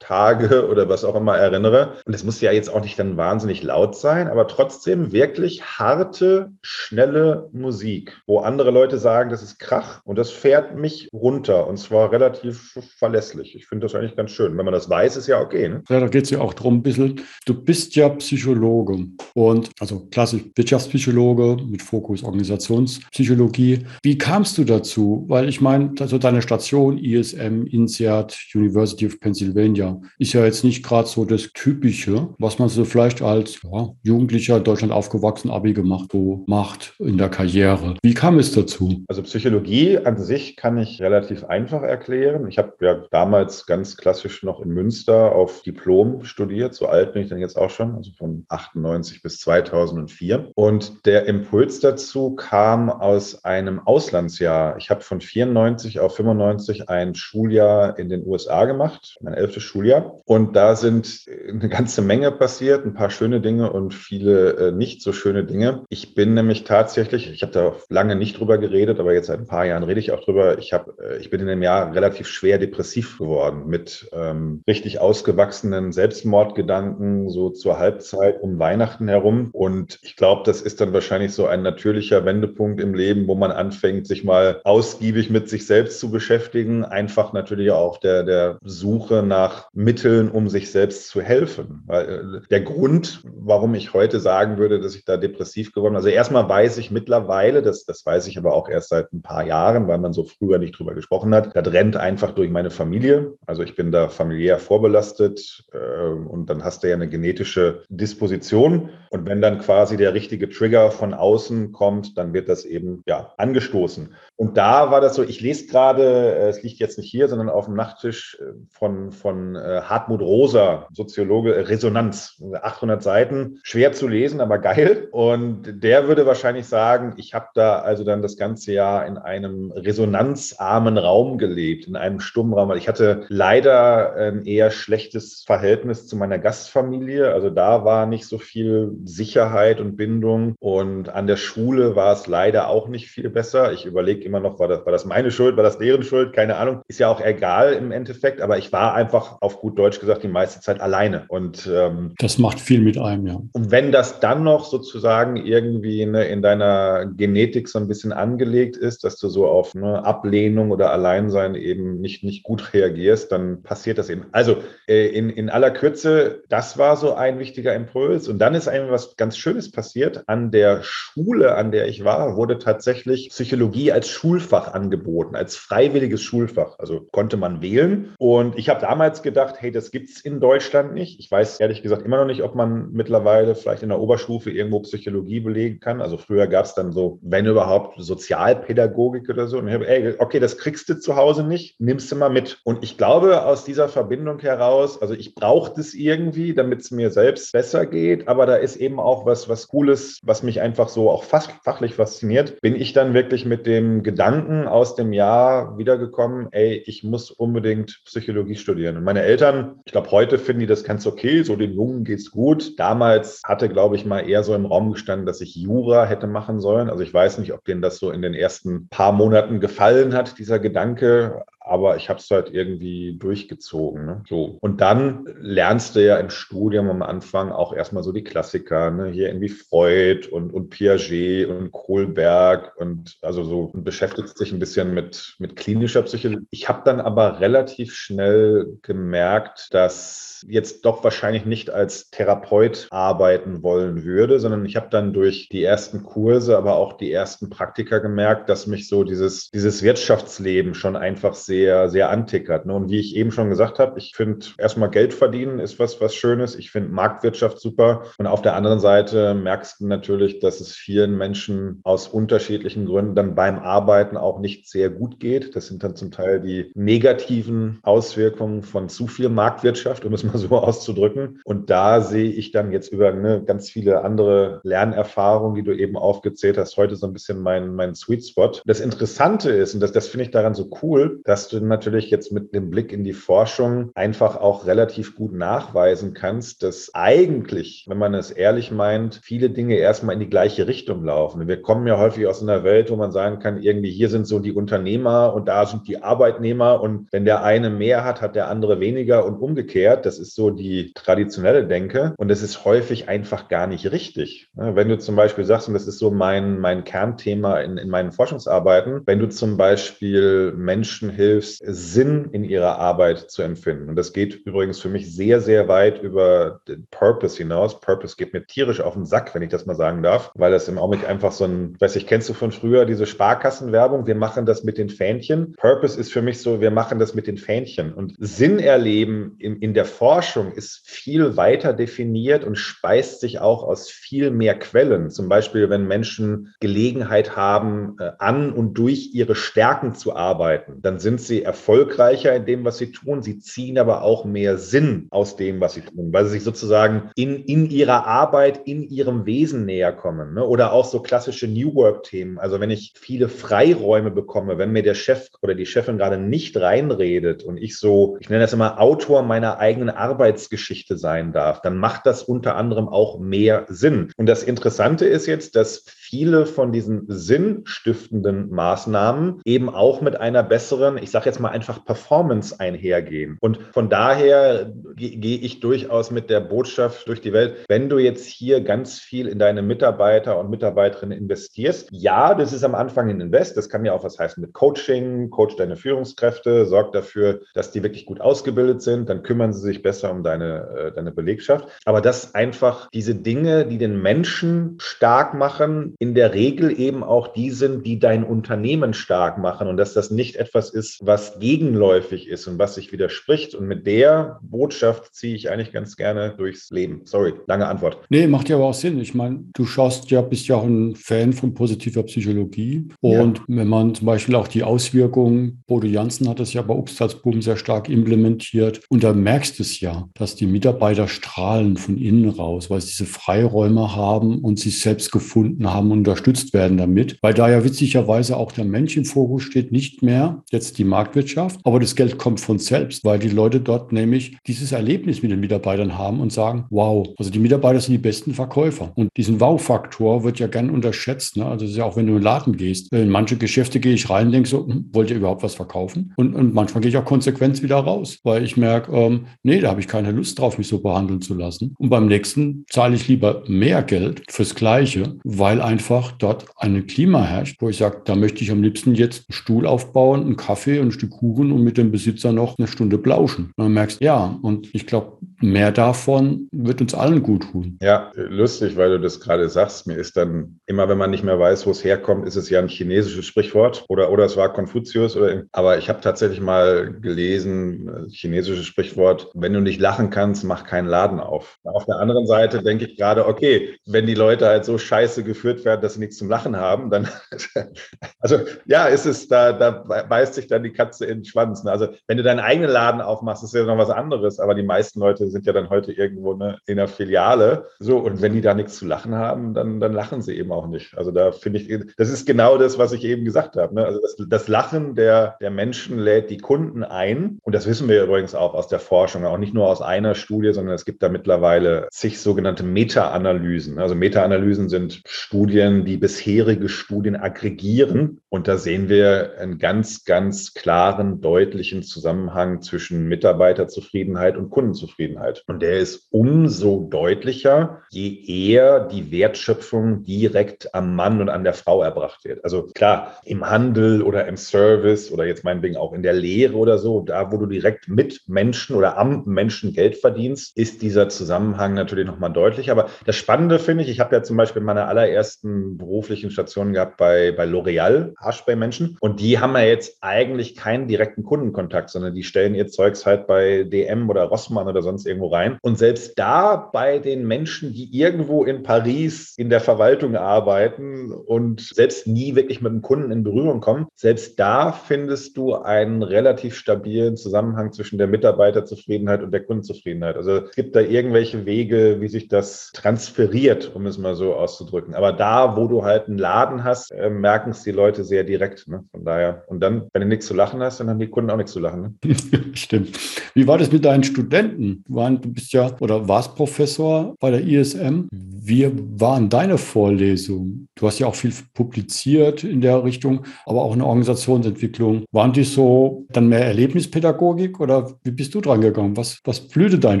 Junggesellentage 0.14 0.68
oder 0.68 0.88
was 0.88 1.04
auch 1.04 1.14
immer 1.14 1.36
erinnere, 1.36 1.94
und 2.04 2.14
es 2.14 2.24
muss 2.24 2.40
ja 2.40 2.52
jetzt 2.52 2.72
auch 2.72 2.82
nicht 2.82 2.98
dann 2.98 3.16
wahnsinnig 3.16 3.62
laut 3.62 3.96
sein, 3.96 4.28
aber 4.28 4.46
trotzdem 4.46 5.12
wirklich 5.12 5.62
harte, 5.62 6.52
schnelle 6.62 7.48
Musik, 7.52 8.20
wo 8.26 8.38
andere 8.38 8.70
Leute 8.70 8.98
sagen, 8.98 9.30
das 9.30 9.42
ist 9.42 9.58
Krach 9.58 10.00
und 10.04 10.16
das 10.16 10.30
fährt 10.30 10.76
mich 10.76 11.08
runter 11.12 11.66
und 11.66 11.78
zwar 11.78 12.12
relativ 12.12 12.78
verlässlich. 12.96 13.54
Ich 13.56 13.66
finde 13.66 13.86
das 13.86 13.94
eigentlich 13.94 14.16
ganz 14.16 14.30
schön. 14.30 14.56
Wenn 14.56 14.64
man 14.64 14.74
das 14.74 14.88
weiß, 14.88 15.16
ist 15.16 15.26
ja 15.26 15.40
okay. 15.40 15.68
Ne? 15.68 15.82
Ja, 15.88 16.00
da 16.00 16.08
geht 16.08 16.24
es 16.24 16.30
ja 16.30 16.40
auch 16.40 16.54
darum, 16.54 16.76
ein 16.76 16.82
bisschen, 16.82 17.20
du 17.46 17.54
bist 17.54 17.96
ja 17.96 18.08
Psychologe 18.08 19.06
und 19.34 19.70
also 19.80 20.06
klassisch 20.10 20.42
Wirtschaftspsychologe 20.54 21.56
mit 21.64 21.82
Fokus 21.82 22.22
Organisationspsychologie. 22.22 23.84
Wie 24.02 24.18
kamst 24.18 24.58
du 24.58 24.64
dazu? 24.64 25.24
Weil 25.28 25.48
ich 25.48 25.60
meine, 25.60 25.92
also 26.00 26.18
deine 26.18 26.42
Station 26.42 26.98
ISM, 26.98 27.66
INSEAD, 27.66 28.36
University 28.54 29.06
of 29.06 29.18
Pennsylvania 29.20 30.00
ist 30.18 30.32
ja 30.32 30.44
jetzt 30.44 30.64
nicht 30.64 30.84
gerade 30.84 31.08
so 31.08 31.24
das 31.24 31.52
Typische, 31.52 32.28
was 32.38 32.58
man 32.58 32.68
so 32.68 32.84
vielleicht 32.84 33.22
als 33.22 33.60
ja, 33.62 33.90
Jugendlicher 34.02 34.58
in 34.58 34.64
Deutschland 34.64 34.92
aufgewachsen, 34.92 35.50
Abi 35.50 35.72
gemacht, 35.72 36.10
so 36.12 36.44
macht 36.46 36.94
in 36.98 37.18
der 37.18 37.28
Karriere. 37.28 37.94
Wie 38.02 38.14
kam 38.14 38.38
es 38.38 38.52
dazu? 38.52 39.04
Also 39.08 39.22
Psychologie 39.22 39.98
an 39.98 40.18
sich 40.18 40.56
kann 40.56 40.78
ich 40.78 41.00
relativ 41.00 41.44
einfach 41.44 41.82
erklären. 41.82 42.48
Ich 42.48 42.58
habe 42.58 42.74
ja 42.80 43.02
damals 43.10 43.66
ganz 43.66 43.96
klassisch 43.96 44.42
noch 44.42 44.60
in 44.60 44.70
Münster 44.70 45.32
auf 45.32 45.62
Diplom 45.62 46.24
studiert. 46.24 46.74
So 46.74 46.86
alt 46.86 47.12
bin 47.12 47.22
ich 47.22 47.28
dann 47.28 47.38
jetzt 47.38 47.56
auch 47.56 47.70
schon, 47.70 47.94
also 47.94 48.10
von 48.16 48.44
98 48.48 49.22
bis 49.22 49.38
2004. 49.40 50.50
Und 50.54 51.06
der 51.06 51.26
Impuls 51.26 51.80
dazu 51.80 52.34
kam 52.34 52.90
aus 52.90 53.44
einem 53.44 53.80
Auslandsjahr. 53.80 54.76
Ich 54.78 54.90
habe 54.90 55.00
von 55.02 55.20
94 55.20 56.00
auf 56.00 56.16
95 56.16 56.88
ein 56.88 57.14
Schuljahr 57.14 57.98
in 57.98 58.08
den 58.08 58.26
USA 58.26 58.64
gemacht, 58.64 59.16
mein 59.20 59.34
elftes 59.34 59.62
Schuljahr. 59.62 59.83
Und 60.26 60.56
da 60.56 60.74
sind 60.74 61.26
eine 61.48 61.68
ganze 61.68 62.00
Menge 62.00 62.32
passiert, 62.32 62.86
ein 62.86 62.94
paar 62.94 63.10
schöne 63.10 63.40
Dinge 63.40 63.70
und 63.70 63.92
viele 63.92 64.52
äh, 64.56 64.72
nicht 64.72 65.02
so 65.02 65.12
schöne 65.12 65.44
Dinge. 65.44 65.84
Ich 65.90 66.14
bin 66.14 66.34
nämlich 66.34 66.64
tatsächlich, 66.64 67.30
ich 67.30 67.42
habe 67.42 67.52
da 67.52 67.74
lange 67.90 68.16
nicht 68.16 68.38
drüber 68.38 68.56
geredet, 68.56 69.00
aber 69.00 69.12
jetzt 69.12 69.26
seit 69.26 69.40
ein 69.40 69.46
paar 69.46 69.66
Jahren 69.66 69.82
rede 69.82 70.00
ich 70.00 70.12
auch 70.12 70.24
drüber. 70.24 70.58
Ich, 70.58 70.72
hab, 70.72 70.98
äh, 70.98 71.18
ich 71.18 71.28
bin 71.28 71.40
in 71.40 71.46
dem 71.46 71.62
Jahr 71.62 71.94
relativ 71.94 72.26
schwer 72.26 72.58
depressiv 72.58 73.18
geworden 73.18 73.66
mit 73.66 74.08
ähm, 74.12 74.62
richtig 74.66 74.98
ausgewachsenen 74.98 75.92
Selbstmordgedanken, 75.92 77.28
so 77.28 77.50
zur 77.50 77.78
Halbzeit 77.78 78.40
um 78.40 78.58
Weihnachten 78.58 79.08
herum. 79.08 79.50
Und 79.52 79.98
ich 80.02 80.16
glaube, 80.16 80.42
das 80.46 80.62
ist 80.62 80.80
dann 80.80 80.94
wahrscheinlich 80.94 81.32
so 81.32 81.46
ein 81.46 81.62
natürlicher 81.62 82.24
Wendepunkt 82.24 82.80
im 82.80 82.94
Leben, 82.94 83.26
wo 83.28 83.34
man 83.34 83.50
anfängt, 83.50 84.06
sich 84.06 84.24
mal 84.24 84.60
ausgiebig 84.64 85.28
mit 85.28 85.50
sich 85.50 85.66
selbst 85.66 86.00
zu 86.00 86.10
beschäftigen. 86.10 86.84
Einfach 86.84 87.34
natürlich 87.34 87.70
auch 87.70 87.98
der, 87.98 88.22
der 88.22 88.58
Suche 88.64 89.22
nach 89.22 89.68
Mitteln, 89.74 90.30
um 90.30 90.48
sich 90.48 90.70
selbst 90.70 91.08
zu 91.08 91.20
helfen. 91.20 91.82
Weil 91.86 92.08
äh, 92.08 92.48
der 92.48 92.60
Grund, 92.60 93.22
warum 93.24 93.74
ich 93.74 93.92
heute 93.92 94.20
sagen 94.20 94.58
würde, 94.58 94.80
dass 94.80 94.94
ich 94.94 95.04
da 95.04 95.16
depressiv 95.16 95.72
geworden 95.72 95.92
bin, 95.92 95.96
also 95.96 96.08
erstmal 96.08 96.48
weiß 96.48 96.78
ich 96.78 96.90
mittlerweile, 96.90 97.62
das, 97.62 97.84
das 97.84 98.04
weiß 98.06 98.26
ich 98.28 98.38
aber 98.38 98.54
auch 98.54 98.68
erst 98.68 98.90
seit 98.90 99.12
ein 99.12 99.22
paar 99.22 99.44
Jahren, 99.44 99.88
weil 99.88 99.98
man 99.98 100.12
so 100.12 100.24
früher 100.24 100.58
nicht 100.58 100.78
drüber 100.78 100.94
gesprochen 100.94 101.34
hat, 101.34 101.54
das 101.54 101.72
rennt 101.72 101.96
einfach 101.96 102.32
durch 102.32 102.50
meine 102.50 102.70
Familie. 102.70 103.34
Also 103.46 103.62
ich 103.62 103.74
bin 103.74 103.92
da 103.92 104.08
familiär 104.08 104.58
vorbelastet 104.58 105.64
äh, 105.72 106.08
und 106.08 106.48
dann 106.50 106.64
hast 106.64 106.82
du 106.82 106.88
ja 106.88 106.94
eine 106.94 107.08
genetische 107.08 107.82
Disposition. 107.88 108.90
Und 109.10 109.26
wenn 109.28 109.40
dann 109.40 109.58
quasi 109.58 109.96
der 109.96 110.14
richtige 110.14 110.48
Trigger 110.48 110.90
von 110.90 111.14
außen 111.14 111.72
kommt, 111.72 112.18
dann 112.18 112.32
wird 112.32 112.48
das 112.48 112.64
eben 112.64 113.02
ja 113.06 113.32
angestoßen. 113.36 114.14
Und 114.36 114.56
da 114.56 114.90
war 114.90 115.00
das 115.00 115.14
so, 115.14 115.22
ich 115.22 115.40
lese 115.40 115.66
gerade, 115.66 116.34
äh, 116.34 116.48
es 116.48 116.62
liegt 116.62 116.78
jetzt 116.78 116.98
nicht 116.98 117.10
hier, 117.10 117.28
sondern 117.28 117.48
auf 117.48 117.66
dem 117.66 117.74
Nachttisch 117.74 118.38
äh, 118.40 118.52
von, 118.70 119.12
von 119.12 119.54
Hartmut 119.64 120.20
Rosa, 120.20 120.86
Soziologe, 120.92 121.68
Resonanz, 121.68 122.42
800 122.60 123.02
Seiten, 123.02 123.60
schwer 123.62 123.92
zu 123.92 124.08
lesen, 124.08 124.40
aber 124.40 124.58
geil. 124.58 125.08
Und 125.10 125.82
der 125.82 126.08
würde 126.08 126.26
wahrscheinlich 126.26 126.66
sagen, 126.66 127.14
ich 127.16 127.34
habe 127.34 127.46
da 127.54 127.78
also 127.78 128.04
dann 128.04 128.22
das 128.22 128.36
ganze 128.36 128.72
Jahr 128.72 129.06
in 129.06 129.18
einem 129.18 129.72
resonanzarmen 129.72 130.98
Raum 130.98 131.38
gelebt, 131.38 131.86
in 131.86 131.96
einem 131.96 132.20
stummen 132.20 132.54
Raum. 132.54 132.72
Ich 132.76 132.88
hatte 132.88 133.24
leider 133.28 134.14
ein 134.14 134.44
eher 134.44 134.70
schlechtes 134.70 135.44
Verhältnis 135.46 136.06
zu 136.06 136.16
meiner 136.16 136.38
Gastfamilie. 136.38 137.32
Also 137.32 137.50
da 137.50 137.84
war 137.84 138.06
nicht 138.06 138.26
so 138.26 138.38
viel 138.38 138.92
Sicherheit 139.04 139.80
und 139.80 139.96
Bindung. 139.96 140.54
Und 140.60 141.08
an 141.08 141.26
der 141.26 141.36
Schule 141.36 141.96
war 141.96 142.12
es 142.12 142.26
leider 142.26 142.68
auch 142.68 142.88
nicht 142.88 143.08
viel 143.08 143.30
besser. 143.30 143.72
Ich 143.72 143.86
überlege 143.86 144.24
immer 144.24 144.40
noch, 144.40 144.58
war 144.58 144.68
das, 144.68 144.84
war 144.84 144.92
das 144.92 145.04
meine 145.04 145.30
Schuld, 145.30 145.56
war 145.56 145.64
das 145.64 145.78
deren 145.78 146.02
Schuld? 146.02 146.32
Keine 146.32 146.56
Ahnung. 146.56 146.82
Ist 146.88 147.00
ja 147.00 147.08
auch 147.08 147.20
egal 147.20 147.72
im 147.72 147.92
Endeffekt, 147.92 148.40
aber 148.40 148.58
ich 148.58 148.72
war 148.72 148.94
einfach 148.94 149.40
auf 149.40 149.53
gut 149.60 149.78
Deutsch 149.78 150.00
gesagt 150.00 150.22
die 150.22 150.28
meiste 150.28 150.60
Zeit 150.60 150.80
alleine. 150.80 151.24
Und 151.28 151.68
ähm, 151.72 152.14
das 152.18 152.38
macht 152.38 152.60
viel 152.60 152.80
mit 152.80 152.98
einem, 152.98 153.26
ja. 153.26 153.40
Und 153.52 153.70
wenn 153.70 153.92
das 153.92 154.20
dann 154.20 154.42
noch 154.44 154.64
sozusagen 154.64 155.36
irgendwie 155.36 156.06
ne, 156.06 156.24
in 156.24 156.42
deiner 156.42 157.06
Genetik 157.06 157.68
so 157.68 157.78
ein 157.78 157.88
bisschen 157.88 158.12
angelegt 158.12 158.76
ist, 158.76 159.04
dass 159.04 159.16
du 159.18 159.28
so 159.28 159.46
auf 159.46 159.74
ne, 159.74 160.04
Ablehnung 160.04 160.70
oder 160.70 160.90
Alleinsein 160.90 161.54
eben 161.54 162.00
nicht, 162.00 162.24
nicht 162.24 162.42
gut 162.42 162.72
reagierst, 162.72 163.32
dann 163.32 163.62
passiert 163.62 163.98
das 163.98 164.10
eben. 164.10 164.26
Also 164.32 164.58
äh, 164.88 165.06
in, 165.08 165.30
in 165.30 165.50
aller 165.50 165.70
Kürze, 165.70 166.42
das 166.48 166.78
war 166.78 166.96
so 166.96 167.14
ein 167.14 167.38
wichtiger 167.38 167.74
Impuls. 167.74 168.28
Und 168.28 168.38
dann 168.38 168.54
ist 168.54 168.68
einem 168.68 168.90
was 168.90 169.16
ganz 169.16 169.36
Schönes 169.36 169.70
passiert. 169.70 170.24
An 170.26 170.50
der 170.50 170.82
Schule, 170.82 171.54
an 171.54 171.70
der 171.70 171.88
ich 171.88 172.04
war, 172.04 172.36
wurde 172.36 172.58
tatsächlich 172.58 173.30
Psychologie 173.30 173.92
als 173.92 174.08
Schulfach 174.08 174.72
angeboten, 174.72 175.36
als 175.36 175.56
freiwilliges 175.56 176.22
Schulfach. 176.22 176.78
Also 176.78 177.06
konnte 177.12 177.36
man 177.36 177.62
wählen. 177.62 178.14
Und 178.18 178.58
ich 178.58 178.68
habe 178.68 178.80
damals 178.80 179.22
gedacht, 179.22 179.43
hey, 179.60 179.70
das 179.70 179.90
gibt 179.90 180.10
es 180.10 180.20
in 180.20 180.40
Deutschland 180.40 180.94
nicht. 180.94 181.20
Ich 181.20 181.30
weiß 181.30 181.60
ehrlich 181.60 181.82
gesagt 181.82 182.02
immer 182.02 182.16
noch 182.16 182.26
nicht, 182.26 182.42
ob 182.42 182.54
man 182.54 182.90
mittlerweile 182.92 183.54
vielleicht 183.54 183.82
in 183.82 183.88
der 183.90 184.00
Oberstufe 184.00 184.50
irgendwo 184.50 184.80
Psychologie 184.80 185.40
belegen 185.40 185.80
kann. 185.80 186.00
Also 186.00 186.16
früher 186.16 186.46
gab 186.46 186.64
es 186.64 186.74
dann 186.74 186.92
so, 186.92 187.18
wenn 187.22 187.46
überhaupt, 187.46 187.94
Sozialpädagogik 187.98 189.28
oder 189.28 189.46
so. 189.46 189.58
Und 189.58 189.68
ich 189.68 189.74
habe, 189.74 190.16
okay, 190.18 190.40
das 190.40 190.58
kriegst 190.58 190.88
du 190.88 190.98
zu 190.98 191.16
Hause 191.16 191.44
nicht, 191.44 191.80
nimmst 191.80 192.10
du 192.10 192.16
mal 192.16 192.30
mit. 192.30 192.60
Und 192.64 192.82
ich 192.82 192.96
glaube, 192.96 193.44
aus 193.44 193.64
dieser 193.64 193.88
Verbindung 193.88 194.38
heraus, 194.40 195.00
also 195.00 195.14
ich 195.14 195.34
brauche 195.34 195.72
das 195.74 195.94
irgendwie, 195.94 196.54
damit 196.54 196.80
es 196.80 196.90
mir 196.90 197.10
selbst 197.10 197.52
besser 197.52 197.86
geht, 197.86 198.28
aber 198.28 198.46
da 198.46 198.56
ist 198.56 198.76
eben 198.76 199.00
auch 199.00 199.26
was, 199.26 199.48
was 199.48 199.68
Cooles, 199.68 200.20
was 200.22 200.42
mich 200.42 200.60
einfach 200.60 200.88
so 200.88 201.10
auch 201.10 201.24
fast 201.24 201.50
fachlich 201.64 201.94
fasziniert, 201.94 202.60
bin 202.60 202.74
ich 202.76 202.92
dann 202.92 203.14
wirklich 203.14 203.44
mit 203.44 203.66
dem 203.66 204.02
Gedanken 204.02 204.66
aus 204.66 204.94
dem 204.94 205.12
Jahr 205.12 205.78
wiedergekommen, 205.78 206.48
ey, 206.52 206.82
ich 206.86 207.04
muss 207.04 207.30
unbedingt 207.30 208.00
Psychologie 208.04 208.56
studieren. 208.56 208.96
Und 208.96 209.04
meine 209.04 209.22
Eltern, 209.22 209.33
ich 209.34 209.92
glaube, 209.92 210.10
heute 210.10 210.38
finden 210.38 210.60
die 210.60 210.66
das 210.66 210.84
ganz 210.84 211.06
okay, 211.06 211.42
so 211.42 211.56
den 211.56 211.72
Jungen 211.72 212.04
geht's 212.04 212.30
gut. 212.30 212.78
Damals 212.78 213.42
hatte, 213.44 213.68
glaube 213.68 213.96
ich, 213.96 214.04
mal 214.04 214.28
eher 214.28 214.42
so 214.42 214.54
im 214.54 214.66
Raum 214.66 214.92
gestanden, 214.92 215.26
dass 215.26 215.40
ich 215.40 215.54
Jura 215.54 216.06
hätte 216.06 216.26
machen 216.26 216.60
sollen. 216.60 216.90
Also 216.90 217.02
ich 217.02 217.12
weiß 217.12 217.38
nicht, 217.38 217.52
ob 217.52 217.64
denen 217.64 217.82
das 217.82 217.98
so 217.98 218.10
in 218.10 218.22
den 218.22 218.34
ersten 218.34 218.88
paar 218.88 219.12
Monaten 219.12 219.60
gefallen 219.60 220.14
hat, 220.14 220.38
dieser 220.38 220.58
Gedanke. 220.58 221.44
Aber 221.64 221.96
ich 221.96 222.10
habe 222.10 222.20
es 222.20 222.30
halt 222.30 222.52
irgendwie 222.52 223.16
durchgezogen. 223.18 224.04
Ne? 224.04 224.22
So. 224.28 224.58
Und 224.60 224.82
dann 224.82 225.26
lernst 225.40 225.96
du 225.96 226.04
ja 226.04 226.18
im 226.18 226.28
Studium 226.28 226.90
am 226.90 227.02
Anfang 227.02 227.50
auch 227.50 227.74
erstmal 227.74 228.02
so 228.02 228.12
die 228.12 228.22
Klassiker, 228.22 228.90
ne? 228.90 229.06
hier 229.06 229.28
irgendwie 229.28 229.48
Freud 229.48 230.28
und, 230.30 230.52
und 230.52 230.68
Piaget 230.68 231.48
und 231.48 231.72
Kohlberg 231.72 232.76
und 232.76 233.16
also 233.22 233.44
so 233.44 233.62
und 233.62 233.82
beschäftigt 233.82 234.36
sich 234.36 234.52
ein 234.52 234.58
bisschen 234.58 234.92
mit, 234.92 235.36
mit 235.38 235.56
klinischer 235.56 236.02
Psychologie. 236.02 236.46
Ich 236.50 236.68
habe 236.68 236.82
dann 236.84 237.00
aber 237.00 237.40
relativ 237.40 237.94
schnell 237.94 238.78
gemerkt, 238.82 239.72
dass 239.72 240.44
jetzt 240.46 240.84
doch 240.84 241.02
wahrscheinlich 241.02 241.46
nicht 241.46 241.70
als 241.70 242.10
Therapeut 242.10 242.88
arbeiten 242.90 243.62
wollen 243.62 244.04
würde, 244.04 244.38
sondern 244.38 244.66
ich 244.66 244.76
habe 244.76 244.88
dann 244.90 245.14
durch 245.14 245.48
die 245.48 245.64
ersten 245.64 246.02
Kurse, 246.02 246.58
aber 246.58 246.76
auch 246.76 246.98
die 246.98 247.10
ersten 247.10 247.48
Praktika 247.48 248.00
gemerkt, 248.00 248.50
dass 248.50 248.66
mich 248.66 248.86
so 248.86 249.04
dieses, 249.04 249.50
dieses 249.50 249.82
Wirtschaftsleben 249.82 250.74
schon 250.74 250.96
einfach 250.96 251.32
sehr, 251.32 251.53
sehr 251.62 252.10
antickert. 252.10 252.66
Ne? 252.66 252.74
Und 252.74 252.90
wie 252.90 253.00
ich 253.00 253.16
eben 253.16 253.32
schon 253.32 253.50
gesagt 253.50 253.78
habe, 253.78 253.98
ich 253.98 254.14
finde 254.14 254.46
erstmal 254.58 254.90
Geld 254.90 255.14
verdienen 255.14 255.58
ist 255.58 255.78
was, 255.78 256.00
was 256.00 256.14
Schönes. 256.14 256.56
Ich 256.56 256.70
finde 256.70 256.90
Marktwirtschaft 256.90 257.60
super. 257.60 258.04
Und 258.18 258.26
auf 258.26 258.42
der 258.42 258.54
anderen 258.56 258.80
Seite 258.80 259.34
merkst 259.34 259.80
du 259.80 259.86
natürlich, 259.86 260.40
dass 260.40 260.60
es 260.60 260.72
vielen 260.72 261.16
Menschen 261.16 261.80
aus 261.84 262.08
unterschiedlichen 262.08 262.86
Gründen 262.86 263.14
dann 263.14 263.34
beim 263.34 263.58
Arbeiten 263.58 264.16
auch 264.16 264.40
nicht 264.40 264.68
sehr 264.68 264.90
gut 264.90 265.20
geht. 265.20 265.56
Das 265.56 265.66
sind 265.66 265.82
dann 265.82 265.96
zum 265.96 266.10
Teil 266.10 266.40
die 266.40 266.70
negativen 266.74 267.78
Auswirkungen 267.82 268.62
von 268.62 268.88
zu 268.88 269.06
viel 269.06 269.28
Marktwirtschaft, 269.28 270.04
um 270.04 270.12
es 270.12 270.24
mal 270.24 270.38
so 270.38 270.48
auszudrücken. 270.50 271.40
Und 271.44 271.70
da 271.70 272.00
sehe 272.00 272.30
ich 272.30 272.52
dann 272.52 272.72
jetzt 272.72 272.92
über 272.92 273.12
ne, 273.12 273.42
ganz 273.44 273.70
viele 273.70 274.02
andere 274.02 274.60
Lernerfahrungen, 274.62 275.54
die 275.54 275.62
du 275.62 275.76
eben 275.76 275.96
aufgezählt 275.96 276.58
hast, 276.58 276.76
heute 276.76 276.96
so 276.96 277.06
ein 277.06 277.12
bisschen 277.12 277.40
mein, 277.40 277.74
mein 277.74 277.94
Sweet 277.94 278.26
Spot. 278.26 278.52
Das 278.64 278.80
Interessante 278.80 279.50
ist, 279.50 279.74
und 279.74 279.80
das, 279.80 279.92
das 279.92 280.08
finde 280.08 280.24
ich 280.24 280.30
daran 280.30 280.54
so 280.54 280.70
cool, 280.82 281.20
dass 281.24 281.43
du 281.52 281.60
natürlich 281.60 282.10
jetzt 282.10 282.32
mit 282.32 282.54
dem 282.54 282.70
Blick 282.70 282.92
in 282.92 283.04
die 283.04 283.12
Forschung 283.12 283.90
einfach 283.94 284.36
auch 284.36 284.66
relativ 284.66 285.14
gut 285.14 285.32
nachweisen 285.32 286.14
kannst, 286.14 286.62
dass 286.62 286.94
eigentlich, 286.94 287.86
wenn 287.88 287.98
man 287.98 288.14
es 288.14 288.30
ehrlich 288.30 288.70
meint, 288.70 289.20
viele 289.22 289.50
Dinge 289.50 289.76
erstmal 289.76 290.14
in 290.14 290.20
die 290.20 290.28
gleiche 290.28 290.66
Richtung 290.66 291.04
laufen. 291.04 291.46
Wir 291.48 291.60
kommen 291.60 291.86
ja 291.86 291.98
häufig 291.98 292.26
aus 292.26 292.42
einer 292.42 292.64
Welt, 292.64 292.90
wo 292.90 292.96
man 292.96 293.12
sagen 293.12 293.38
kann, 293.38 293.62
irgendwie 293.62 293.90
hier 293.90 294.08
sind 294.08 294.26
so 294.26 294.38
die 294.38 294.52
Unternehmer 294.52 295.34
und 295.34 295.48
da 295.48 295.66
sind 295.66 295.88
die 295.88 296.02
Arbeitnehmer 296.02 296.80
und 296.80 297.08
wenn 297.12 297.24
der 297.24 297.42
eine 297.44 297.70
mehr 297.70 298.04
hat, 298.04 298.20
hat 298.20 298.34
der 298.36 298.48
andere 298.48 298.80
weniger 298.80 299.24
und 299.24 299.36
umgekehrt. 299.36 300.06
Das 300.06 300.18
ist 300.18 300.34
so 300.34 300.50
die 300.50 300.92
traditionelle 300.94 301.66
Denke 301.66 302.14
und 302.18 302.28
das 302.28 302.42
ist 302.42 302.64
häufig 302.64 303.08
einfach 303.08 303.48
gar 303.48 303.66
nicht 303.66 303.90
richtig. 303.92 304.48
Wenn 304.54 304.88
du 304.88 304.98
zum 304.98 305.16
Beispiel 305.16 305.44
sagst, 305.44 305.68
und 305.68 305.74
das 305.74 305.86
ist 305.86 305.98
so 305.98 306.10
mein, 306.10 306.58
mein 306.58 306.84
Kernthema 306.84 307.60
in, 307.60 307.76
in 307.76 307.88
meinen 307.88 308.12
Forschungsarbeiten, 308.12 309.02
wenn 309.06 309.18
du 309.18 309.28
zum 309.28 309.56
Beispiel 309.56 310.52
Menschen 310.52 311.10
hilfst, 311.10 311.33
Sinn 311.40 312.28
in 312.32 312.44
ihrer 312.44 312.78
Arbeit 312.78 313.30
zu 313.30 313.42
empfinden. 313.42 313.88
Und 313.88 313.96
das 313.96 314.12
geht 314.12 314.34
übrigens 314.46 314.80
für 314.80 314.88
mich 314.88 315.14
sehr, 315.14 315.40
sehr 315.40 315.68
weit 315.68 316.02
über 316.02 316.60
den 316.68 316.86
Purpose 316.90 317.38
hinaus. 317.38 317.80
Purpose 317.80 318.16
geht 318.16 318.32
mir 318.32 318.46
tierisch 318.46 318.80
auf 318.80 318.94
den 318.94 319.04
Sack, 319.04 319.34
wenn 319.34 319.42
ich 319.42 319.50
das 319.50 319.66
mal 319.66 319.76
sagen 319.76 320.02
darf, 320.02 320.30
weil 320.34 320.52
das 320.52 320.68
im 320.68 320.78
Augenblick 320.78 321.08
einfach 321.08 321.32
so 321.32 321.44
ein, 321.44 321.76
weiß 321.80 321.96
ich, 321.96 322.06
kennst 322.06 322.28
du 322.28 322.34
von 322.34 322.52
früher 322.52 322.84
diese 322.86 323.06
Sparkassenwerbung? 323.06 324.06
Wir 324.06 324.14
machen 324.14 324.46
das 324.46 324.64
mit 324.64 324.78
den 324.78 324.88
Fähnchen. 324.88 325.52
Purpose 325.56 325.98
ist 325.98 326.12
für 326.12 326.22
mich 326.22 326.40
so, 326.40 326.60
wir 326.60 326.70
machen 326.70 326.98
das 326.98 327.14
mit 327.14 327.26
den 327.26 327.38
Fähnchen. 327.38 327.92
Und 327.92 328.14
Sinn 328.18 328.58
erleben 328.58 329.36
in, 329.38 329.56
in 329.56 329.74
der 329.74 329.84
Forschung 329.84 330.52
ist 330.52 330.82
viel 330.84 331.36
weiter 331.36 331.72
definiert 331.72 332.44
und 332.44 332.56
speist 332.56 333.20
sich 333.20 333.40
auch 333.40 333.62
aus 333.62 333.90
viel 333.90 334.30
mehr 334.30 334.58
Quellen. 334.58 335.10
Zum 335.10 335.28
Beispiel, 335.28 335.70
wenn 335.70 335.86
Menschen 335.86 336.54
Gelegenheit 336.60 337.36
haben, 337.36 337.96
äh, 337.98 338.12
an 338.18 338.52
und 338.52 338.74
durch 338.74 339.10
ihre 339.12 339.34
Stärken 339.34 339.94
zu 339.94 340.14
arbeiten, 340.14 340.80
dann 340.82 340.98
sind 340.98 341.20
sie 341.26 341.42
erfolgreicher 341.42 342.34
in 342.34 342.46
dem, 342.46 342.64
was 342.64 342.78
sie 342.78 342.92
tun. 342.92 343.22
Sie 343.22 343.38
ziehen 343.38 343.78
aber 343.78 344.02
auch 344.02 344.24
mehr 344.24 344.58
Sinn 344.58 345.08
aus 345.10 345.36
dem, 345.36 345.60
was 345.60 345.74
sie 345.74 345.82
tun, 345.82 346.12
weil 346.12 346.24
sie 346.24 346.32
sich 346.32 346.44
sozusagen 346.44 347.10
in, 347.16 347.36
in 347.44 347.70
ihrer 347.70 348.06
Arbeit, 348.06 348.62
in 348.66 348.82
ihrem 348.82 349.26
Wesen 349.26 349.64
näher 349.64 349.92
kommen. 349.92 350.34
Ne? 350.34 350.44
Oder 350.44 350.72
auch 350.72 350.84
so 350.84 351.00
klassische 351.00 351.48
New 351.48 351.74
Work-Themen. 351.74 352.38
Also 352.38 352.60
wenn 352.60 352.70
ich 352.70 352.94
viele 352.96 353.28
Freiräume 353.28 354.10
bekomme, 354.10 354.58
wenn 354.58 354.72
mir 354.72 354.82
der 354.82 354.94
Chef 354.94 355.28
oder 355.42 355.54
die 355.54 355.66
Chefin 355.66 355.98
gerade 355.98 356.18
nicht 356.18 356.56
reinredet 356.56 357.42
und 357.42 357.56
ich 357.56 357.78
so, 357.78 358.16
ich 358.20 358.28
nenne 358.28 358.42
das 358.42 358.52
immer 358.52 358.80
Autor 358.80 359.22
meiner 359.22 359.58
eigenen 359.58 359.90
Arbeitsgeschichte 359.90 360.96
sein 360.96 361.32
darf, 361.32 361.60
dann 361.62 361.76
macht 361.76 362.06
das 362.06 362.22
unter 362.22 362.56
anderem 362.56 362.88
auch 362.88 363.18
mehr 363.18 363.66
Sinn. 363.68 364.12
Und 364.16 364.26
das 364.26 364.42
Interessante 364.42 365.06
ist 365.06 365.26
jetzt, 365.26 365.56
dass 365.56 365.84
viele 365.86 366.46
von 366.46 366.72
diesen 366.72 367.06
sinnstiftenden 367.08 368.50
Maßnahmen 368.50 369.40
eben 369.44 369.68
auch 369.68 370.00
mit 370.00 370.16
einer 370.20 370.42
besseren, 370.42 370.98
ich 370.98 371.10
sage 371.14 371.26
jetzt 371.26 371.38
mal 371.38 371.50
einfach 371.50 371.84
Performance 371.84 372.58
einhergehen. 372.58 373.38
Und 373.40 373.60
von 373.72 373.88
daher 373.88 374.72
gehe 374.96 375.38
ich 375.38 375.60
durchaus 375.60 376.10
mit 376.10 376.28
der 376.28 376.40
Botschaft 376.40 377.06
durch 377.06 377.20
die 377.20 377.32
Welt, 377.32 377.64
wenn 377.68 377.88
du 377.88 377.98
jetzt 377.98 378.26
hier 378.26 378.62
ganz 378.62 378.98
viel 378.98 379.28
in 379.28 379.38
deine 379.38 379.62
Mitarbeiter 379.62 380.40
und 380.40 380.50
Mitarbeiterinnen 380.50 381.16
investierst, 381.16 381.88
ja, 381.92 382.34
das 382.34 382.52
ist 382.52 382.64
am 382.64 382.74
Anfang 382.74 383.10
ein 383.10 383.20
Invest, 383.20 383.56
das 383.56 383.68
kann 383.68 383.84
ja 383.84 383.92
auch 383.92 384.02
was 384.02 384.18
heißen 384.18 384.40
mit 384.40 384.54
Coaching, 384.54 385.30
coach 385.30 385.54
deine 385.54 385.76
Führungskräfte, 385.76 386.66
sorg 386.66 386.90
dafür, 386.90 387.42
dass 387.54 387.70
die 387.70 387.84
wirklich 387.84 388.06
gut 388.06 388.20
ausgebildet 388.20 388.82
sind, 388.82 389.08
dann 389.08 389.22
kümmern 389.22 389.52
sie 389.52 389.60
sich 389.60 389.82
besser 389.82 390.10
um 390.10 390.24
deine, 390.24 390.68
äh, 390.76 390.92
deine 390.92 391.12
Belegschaft. 391.12 391.68
Aber 391.84 392.00
das 392.00 392.34
einfach 392.34 392.88
diese 392.92 393.14
Dinge, 393.14 393.66
die 393.66 393.78
den 393.78 394.02
Menschen 394.02 394.78
stark 394.80 395.32
machen, 395.34 395.94
in 396.00 396.16
der 396.16 396.34
Regel 396.34 396.76
eben 396.76 397.04
auch 397.04 397.28
die 397.28 397.52
sind, 397.52 397.86
die 397.86 398.00
dein 398.00 398.24
Unternehmen 398.24 398.94
stark 398.94 399.38
machen 399.38 399.68
und 399.68 399.76
dass 399.76 399.94
das 399.94 400.10
nicht 400.10 400.34
etwas 400.34 400.70
ist, 400.70 401.03
was 401.06 401.38
gegenläufig 401.38 402.28
ist 402.28 402.46
und 402.46 402.58
was 402.58 402.74
sich 402.74 402.92
widerspricht. 402.92 403.54
Und 403.54 403.66
mit 403.66 403.86
der 403.86 404.38
Botschaft 404.42 405.14
ziehe 405.14 405.34
ich 405.34 405.50
eigentlich 405.50 405.72
ganz 405.72 405.96
gerne 405.96 406.34
durchs 406.36 406.70
Leben. 406.70 407.02
Sorry, 407.04 407.34
lange 407.46 407.66
Antwort. 407.66 407.98
Nee, 408.08 408.26
macht 408.26 408.48
ja 408.48 408.56
aber 408.56 408.66
auch 408.66 408.74
Sinn. 408.74 409.00
Ich 409.00 409.14
meine, 409.14 409.44
du 409.54 409.66
schaust 409.66 410.10
ja, 410.10 410.22
bist 410.22 410.48
ja 410.48 410.56
auch 410.56 410.64
ein 410.64 410.94
Fan 410.94 411.32
von 411.32 411.54
positiver 411.54 412.02
Psychologie. 412.04 412.88
Und 413.00 413.38
ja. 413.38 413.44
wenn 413.48 413.68
man 413.68 413.94
zum 413.94 414.06
Beispiel 414.06 414.34
auch 414.34 414.48
die 414.48 414.62
Auswirkungen, 414.62 415.62
Bodo 415.66 415.86
Janssen 415.86 416.28
hat 416.28 416.40
das 416.40 416.52
ja 416.52 416.62
bei 416.62 416.74
Obstalsboom 416.74 417.42
sehr 417.42 417.56
stark 417.56 417.88
implementiert. 417.88 418.80
Und 418.88 419.04
da 419.04 419.12
merkst 419.12 419.58
du 419.58 419.62
es 419.62 419.80
ja, 419.80 420.08
dass 420.14 420.36
die 420.36 420.46
Mitarbeiter 420.46 421.08
strahlen 421.08 421.76
von 421.76 421.98
innen 421.98 422.28
raus, 422.28 422.70
weil 422.70 422.80
sie 422.80 422.88
diese 422.88 423.06
Freiräume 423.06 423.94
haben 423.94 424.38
und 424.38 424.58
sich 424.58 424.80
selbst 424.80 425.12
gefunden 425.12 425.72
haben 425.72 425.90
und 425.90 425.98
unterstützt 425.98 426.52
werden 426.54 426.76
damit. 426.76 427.18
Weil 427.22 427.34
da 427.34 427.50
ja 427.50 427.64
witzigerweise 427.64 428.36
auch 428.36 428.52
der 428.52 428.64
Mensch 428.64 428.96
im 428.96 429.04
Fokus 429.04 429.42
steht, 429.42 429.72
nicht 429.72 430.02
mehr 430.02 430.42
jetzt 430.50 430.78
die 430.78 430.84
Marktwirtschaft, 430.94 431.58
aber 431.64 431.80
das 431.80 431.96
Geld 431.96 432.18
kommt 432.18 432.40
von 432.40 432.60
selbst, 432.60 433.04
weil 433.04 433.18
die 433.18 433.28
Leute 433.28 433.60
dort 433.60 433.90
nämlich 433.90 434.36
dieses 434.46 434.70
Erlebnis 434.70 435.22
mit 435.22 435.32
den 435.32 435.40
Mitarbeitern 435.40 435.98
haben 435.98 436.20
und 436.20 436.32
sagen, 436.32 436.66
wow, 436.70 437.04
also 437.18 437.30
die 437.32 437.40
Mitarbeiter 437.40 437.80
sind 437.80 437.92
die 437.92 437.98
besten 437.98 438.32
Verkäufer. 438.32 438.92
Und 438.94 439.10
diesen 439.16 439.40
Wow-Faktor 439.40 440.22
wird 440.22 440.38
ja 440.38 440.46
gern 440.46 440.70
unterschätzt. 440.70 441.36
Ne? 441.36 441.46
Also 441.46 441.64
es 441.64 441.72
ist 441.72 441.76
ja 441.78 441.84
auch, 441.84 441.96
wenn 441.96 442.06
du 442.06 442.12
in 442.12 442.18
den 442.18 442.24
Laden 442.24 442.56
gehst. 442.56 442.92
In 442.92 443.08
manche 443.08 443.36
Geschäfte 443.36 443.80
gehe 443.80 443.94
ich 443.94 444.08
rein 444.08 444.26
und 444.26 444.32
denke 444.32 444.48
so, 444.48 444.66
hm, 444.66 444.88
wollt 444.92 445.10
ihr 445.10 445.16
überhaupt 445.16 445.42
was 445.42 445.56
verkaufen? 445.56 446.12
Und, 446.16 446.34
und 446.36 446.54
manchmal 446.54 446.80
gehe 446.80 446.90
ich 446.90 446.96
auch 446.96 447.04
konsequent 447.04 447.60
wieder 447.62 447.76
raus, 447.76 448.20
weil 448.22 448.44
ich 448.44 448.56
merke, 448.56 448.92
ähm, 448.92 449.26
nee, 449.42 449.60
da 449.60 449.70
habe 449.70 449.80
ich 449.80 449.88
keine 449.88 450.12
Lust 450.12 450.38
drauf, 450.38 450.58
mich 450.58 450.68
so 450.68 450.80
behandeln 450.80 451.20
zu 451.20 451.34
lassen. 451.34 451.74
Und 451.78 451.90
beim 451.90 452.06
nächsten 452.06 452.64
zahle 452.70 452.94
ich 452.94 453.08
lieber 453.08 453.42
mehr 453.48 453.82
Geld 453.82 454.22
fürs 454.28 454.54
Gleiche, 454.54 455.16
weil 455.24 455.60
einfach 455.60 456.12
dort 456.12 456.46
ein 456.56 456.86
Klima 456.86 457.24
herrscht, 457.24 457.60
wo 457.60 457.68
ich 457.68 457.78
sage, 457.78 458.02
da 458.04 458.14
möchte 458.14 458.44
ich 458.44 458.52
am 458.52 458.62
liebsten 458.62 458.94
jetzt 458.94 459.24
einen 459.28 459.34
Stuhl 459.34 459.66
aufbauen, 459.66 460.20
einen 460.22 460.36
Kaffee 460.36 460.73
und 460.80 460.88
ein 460.88 460.92
Stück 460.92 461.10
Kuchen 461.10 461.52
und 461.52 461.62
mit 461.62 461.78
dem 461.78 461.90
Besitzer 461.90 462.32
noch 462.32 462.56
eine 462.58 462.68
Stunde 462.68 462.98
plauschen. 462.98 463.52
Und 463.56 463.64
dann 463.64 463.72
merkst 463.72 464.00
ja, 464.00 464.38
und 464.42 464.74
ich 464.74 464.86
glaube, 464.86 465.18
mehr 465.40 465.72
davon 465.72 466.48
wird 466.52 466.80
uns 466.80 466.94
allen 466.94 467.22
gut 467.22 467.50
tun. 467.50 467.78
Ja, 467.82 468.10
lustig, 468.14 468.76
weil 468.76 468.90
du 468.90 469.00
das 469.00 469.20
gerade 469.20 469.48
sagst. 469.48 469.86
Mir 469.86 469.96
ist 469.96 470.16
dann 470.16 470.60
immer, 470.66 470.88
wenn 470.88 470.98
man 470.98 471.10
nicht 471.10 471.24
mehr 471.24 471.38
weiß, 471.38 471.66
wo 471.66 471.70
es 471.70 471.84
herkommt, 471.84 472.26
ist 472.26 472.36
es 472.36 472.50
ja 472.50 472.58
ein 472.58 472.68
chinesisches 472.68 473.26
Sprichwort 473.26 473.84
oder, 473.88 474.10
oder 474.10 474.24
es 474.24 474.36
war 474.36 474.52
Konfuzius. 474.52 475.16
Oder, 475.16 475.44
aber 475.52 475.78
ich 475.78 475.88
habe 475.88 476.00
tatsächlich 476.00 476.40
mal 476.40 476.92
gelesen, 477.00 477.88
äh, 477.88 478.10
chinesisches 478.10 478.66
Sprichwort, 478.66 479.30
wenn 479.34 479.52
du 479.52 479.60
nicht 479.60 479.80
lachen 479.80 480.10
kannst, 480.10 480.44
mach 480.44 480.64
keinen 480.64 480.88
Laden 480.88 481.20
auf. 481.20 481.58
Auf 481.64 481.86
der 481.86 481.96
anderen 481.96 482.26
Seite 482.26 482.62
denke 482.62 482.86
ich 482.86 482.96
gerade, 482.96 483.26
okay, 483.26 483.76
wenn 483.86 484.06
die 484.06 484.14
Leute 484.14 484.46
halt 484.46 484.64
so 484.64 484.78
scheiße 484.78 485.24
geführt 485.24 485.64
werden, 485.64 485.82
dass 485.82 485.94
sie 485.94 486.00
nichts 486.00 486.16
zum 486.16 486.28
Lachen 486.28 486.56
haben, 486.56 486.90
dann, 486.90 487.08
also 488.20 488.38
ja, 488.66 488.86
ist 488.86 489.06
es, 489.06 489.28
da, 489.28 489.52
da 489.52 489.70
beißt 489.70 490.34
sich 490.34 490.46
dann 490.46 490.62
die 490.62 490.72
Katze 490.72 491.06
in 491.06 491.18
den 491.18 491.24
Schwanz. 491.24 491.64
Ne? 491.64 491.70
Also 491.70 491.88
wenn 492.06 492.16
du 492.16 492.22
deinen 492.22 492.40
eigenen 492.40 492.70
Laden 492.70 493.00
aufmachst, 493.00 493.44
ist 493.44 493.54
ja 493.54 493.64
noch 493.64 493.78
was 493.78 493.90
anderes, 493.90 494.38
aber 494.38 494.54
die 494.54 494.62
meisten 494.62 495.00
Leute 495.00 495.23
sind 495.30 495.46
ja 495.46 495.52
dann 495.52 495.70
heute 495.70 495.92
irgendwo 495.92 496.34
ne, 496.34 496.58
in 496.66 496.76
der 496.76 496.88
Filiale. 496.88 497.68
So, 497.78 497.98
und 497.98 498.22
wenn 498.22 498.32
die 498.32 498.40
da 498.40 498.54
nichts 498.54 498.76
zu 498.76 498.86
lachen 498.86 499.14
haben, 499.14 499.54
dann, 499.54 499.80
dann 499.80 499.92
lachen 499.92 500.22
sie 500.22 500.36
eben 500.36 500.52
auch 500.52 500.66
nicht. 500.66 500.96
Also 500.96 501.10
da 501.10 501.32
finde 501.32 501.60
ich, 501.60 501.94
das 501.96 502.10
ist 502.10 502.26
genau 502.26 502.58
das, 502.58 502.78
was 502.78 502.92
ich 502.92 503.04
eben 503.04 503.24
gesagt 503.24 503.56
habe. 503.56 503.74
Ne? 503.74 503.84
Also 503.84 504.00
das, 504.00 504.16
das 504.28 504.48
Lachen 504.48 504.94
der, 504.94 505.36
der 505.40 505.50
Menschen 505.50 505.98
lädt 505.98 506.30
die 506.30 506.38
Kunden 506.38 506.84
ein. 506.84 507.38
Und 507.42 507.54
das 507.54 507.66
wissen 507.66 507.88
wir 507.88 508.02
übrigens 508.02 508.34
auch 508.34 508.54
aus 508.54 508.68
der 508.68 508.80
Forschung, 508.80 509.24
auch 509.24 509.38
nicht 509.38 509.54
nur 509.54 509.68
aus 509.68 509.82
einer 509.82 510.14
Studie, 510.14 510.52
sondern 510.52 510.74
es 510.74 510.84
gibt 510.84 511.02
da 511.02 511.08
mittlerweile 511.08 511.88
zig 511.90 512.20
sogenannte 512.20 512.64
Meta-Analysen. 512.64 513.78
Also 513.78 513.94
Meta-Analysen 513.94 514.68
sind 514.68 515.02
Studien, 515.06 515.84
die 515.84 515.96
bisherige 515.96 516.68
Studien 516.68 517.16
aggregieren. 517.16 518.20
Und 518.28 518.48
da 518.48 518.58
sehen 518.58 518.88
wir 518.88 519.34
einen 519.38 519.58
ganz, 519.58 520.04
ganz 520.04 520.54
klaren, 520.54 521.20
deutlichen 521.20 521.82
Zusammenhang 521.82 522.62
zwischen 522.62 523.08
Mitarbeiterzufriedenheit 523.08 524.36
und 524.36 524.50
Kundenzufriedenheit. 524.50 525.13
Und 525.46 525.62
der 525.62 525.78
ist 525.78 526.08
umso 526.10 526.86
deutlicher, 526.90 527.82
je 527.90 528.18
eher 528.26 528.80
die 528.80 529.10
Wertschöpfung 529.10 530.02
direkt 530.02 530.74
am 530.74 530.94
Mann 530.96 531.20
und 531.20 531.28
an 531.28 531.44
der 531.44 531.54
Frau 531.54 531.82
erbracht 531.82 532.24
wird. 532.24 532.44
Also 532.44 532.64
klar, 532.74 533.18
im 533.24 533.48
Handel 533.48 534.02
oder 534.02 534.26
im 534.26 534.36
Service 534.36 535.10
oder 535.12 535.26
jetzt 535.26 535.44
meinetwegen 535.44 535.76
auch 535.76 535.92
in 535.92 536.02
der 536.02 536.12
Lehre 536.12 536.56
oder 536.56 536.78
so, 536.78 537.00
da 537.00 537.32
wo 537.32 537.36
du 537.36 537.46
direkt 537.46 537.88
mit 537.88 538.22
Menschen 538.26 538.76
oder 538.76 538.98
am 538.98 539.24
Menschen 539.26 539.72
Geld 539.72 539.96
verdienst, 539.96 540.56
ist 540.56 540.82
dieser 540.82 541.08
Zusammenhang 541.08 541.74
natürlich 541.74 542.06
nochmal 542.06 542.32
deutlich. 542.32 542.70
Aber 542.70 542.88
das 543.06 543.16
Spannende 543.16 543.58
finde 543.58 543.84
ich, 543.84 543.90
ich 543.90 544.00
habe 544.00 544.14
ja 544.14 544.22
zum 544.22 544.36
Beispiel 544.36 544.62
meine 544.62 544.86
allerersten 544.86 545.76
beruflichen 545.78 546.30
Stationen 546.30 546.72
gehabt 546.72 546.96
bei, 546.96 547.32
bei 547.32 547.44
L'Oreal, 547.44 548.14
Haarspray-Menschen, 548.18 548.96
und 549.00 549.20
die 549.20 549.38
haben 549.38 549.54
ja 549.54 549.62
jetzt 549.62 549.98
eigentlich 550.00 550.56
keinen 550.56 550.88
direkten 550.88 551.24
Kundenkontakt, 551.24 551.90
sondern 551.90 552.14
die 552.14 552.22
stellen 552.22 552.54
ihr 552.54 552.68
Zeugs 552.68 553.06
halt 553.06 553.26
bei 553.26 553.64
DM 553.64 554.08
oder 554.10 554.24
Rossmann 554.24 554.68
oder 554.68 554.82
sonst 554.82 555.03
irgendwo 555.06 555.28
rein. 555.28 555.58
Und 555.62 555.78
selbst 555.78 556.18
da 556.18 556.56
bei 556.56 556.98
den 556.98 557.26
Menschen, 557.26 557.72
die 557.72 557.96
irgendwo 557.96 558.44
in 558.44 558.62
Paris 558.62 559.34
in 559.36 559.50
der 559.50 559.60
Verwaltung 559.60 560.16
arbeiten 560.16 561.12
und 561.12 561.60
selbst 561.60 562.06
nie 562.06 562.34
wirklich 562.34 562.60
mit 562.60 562.72
einem 562.72 562.82
Kunden 562.82 563.10
in 563.10 563.24
Berührung 563.24 563.60
kommen, 563.60 563.86
selbst 563.94 564.38
da 564.38 564.72
findest 564.72 565.36
du 565.36 565.54
einen 565.54 566.02
relativ 566.02 566.56
stabilen 566.56 567.16
Zusammenhang 567.16 567.72
zwischen 567.72 567.98
der 567.98 568.06
Mitarbeiterzufriedenheit 568.06 569.22
und 569.22 569.32
der 569.32 569.44
Kundenzufriedenheit. 569.44 570.16
Also 570.16 570.46
es 570.46 570.54
gibt 570.54 570.76
da 570.76 570.80
irgendwelche 570.80 571.46
Wege, 571.46 572.00
wie 572.00 572.08
sich 572.08 572.28
das 572.28 572.70
transferiert, 572.72 573.74
um 573.74 573.86
es 573.86 573.98
mal 573.98 574.14
so 574.14 574.34
auszudrücken. 574.34 574.94
Aber 574.94 575.12
da, 575.12 575.56
wo 575.56 575.66
du 575.66 575.84
halt 575.84 576.08
einen 576.08 576.18
Laden 576.18 576.64
hast, 576.64 576.90
äh, 576.92 577.10
merken 577.10 577.50
es 577.50 577.62
die 577.62 577.72
Leute 577.72 578.04
sehr 578.04 578.24
direkt. 578.24 578.68
Ne? 578.68 578.84
Von 578.90 579.04
daher. 579.04 579.44
Und 579.46 579.60
dann, 579.60 579.88
wenn 579.92 580.02
du 580.02 580.08
nichts 580.08 580.26
zu 580.26 580.34
lachen 580.34 580.60
hast, 580.60 580.80
dann 580.80 580.88
haben 580.88 580.98
die 580.98 581.08
Kunden 581.08 581.30
auch 581.30 581.36
nichts 581.36 581.52
zu 581.52 581.60
lachen. 581.60 581.98
Ne? 582.04 582.14
Stimmt. 582.54 582.98
Wie 583.34 583.46
war 583.46 583.58
das 583.58 583.72
mit 583.72 583.84
deinen 583.84 584.04
Studenten? 584.04 584.84
Du 584.94 585.32
bist 585.32 585.52
ja 585.52 585.70
oder 585.80 586.06
warst 586.06 586.36
Professor 586.36 587.16
bei 587.18 587.30
der 587.32 587.44
ISM. 587.44 588.06
Wie 588.12 588.70
waren 589.00 589.28
deine 589.28 589.58
Vorlesungen? 589.58 590.68
Du 590.76 590.86
hast 590.86 590.98
ja 590.98 591.06
auch 591.06 591.14
viel 591.14 591.32
publiziert 591.54 592.44
in 592.44 592.60
der 592.60 592.84
Richtung, 592.84 593.24
aber 593.46 593.62
auch 593.62 593.72
in 593.72 593.78
der 593.78 593.88
Organisationsentwicklung. 593.88 595.04
Waren 595.10 595.32
die 595.32 595.44
so 595.44 596.06
dann 596.10 596.28
mehr 596.28 596.44
Erlebnispädagogik 596.44 597.58
oder 597.58 597.92
wie 598.04 598.10
bist 598.10 598.34
du 598.34 598.40
dran 598.40 598.60
gegangen? 598.60 598.96
Was, 598.96 599.20
was 599.24 599.40
blühte 599.48 599.78
deinen 599.78 600.00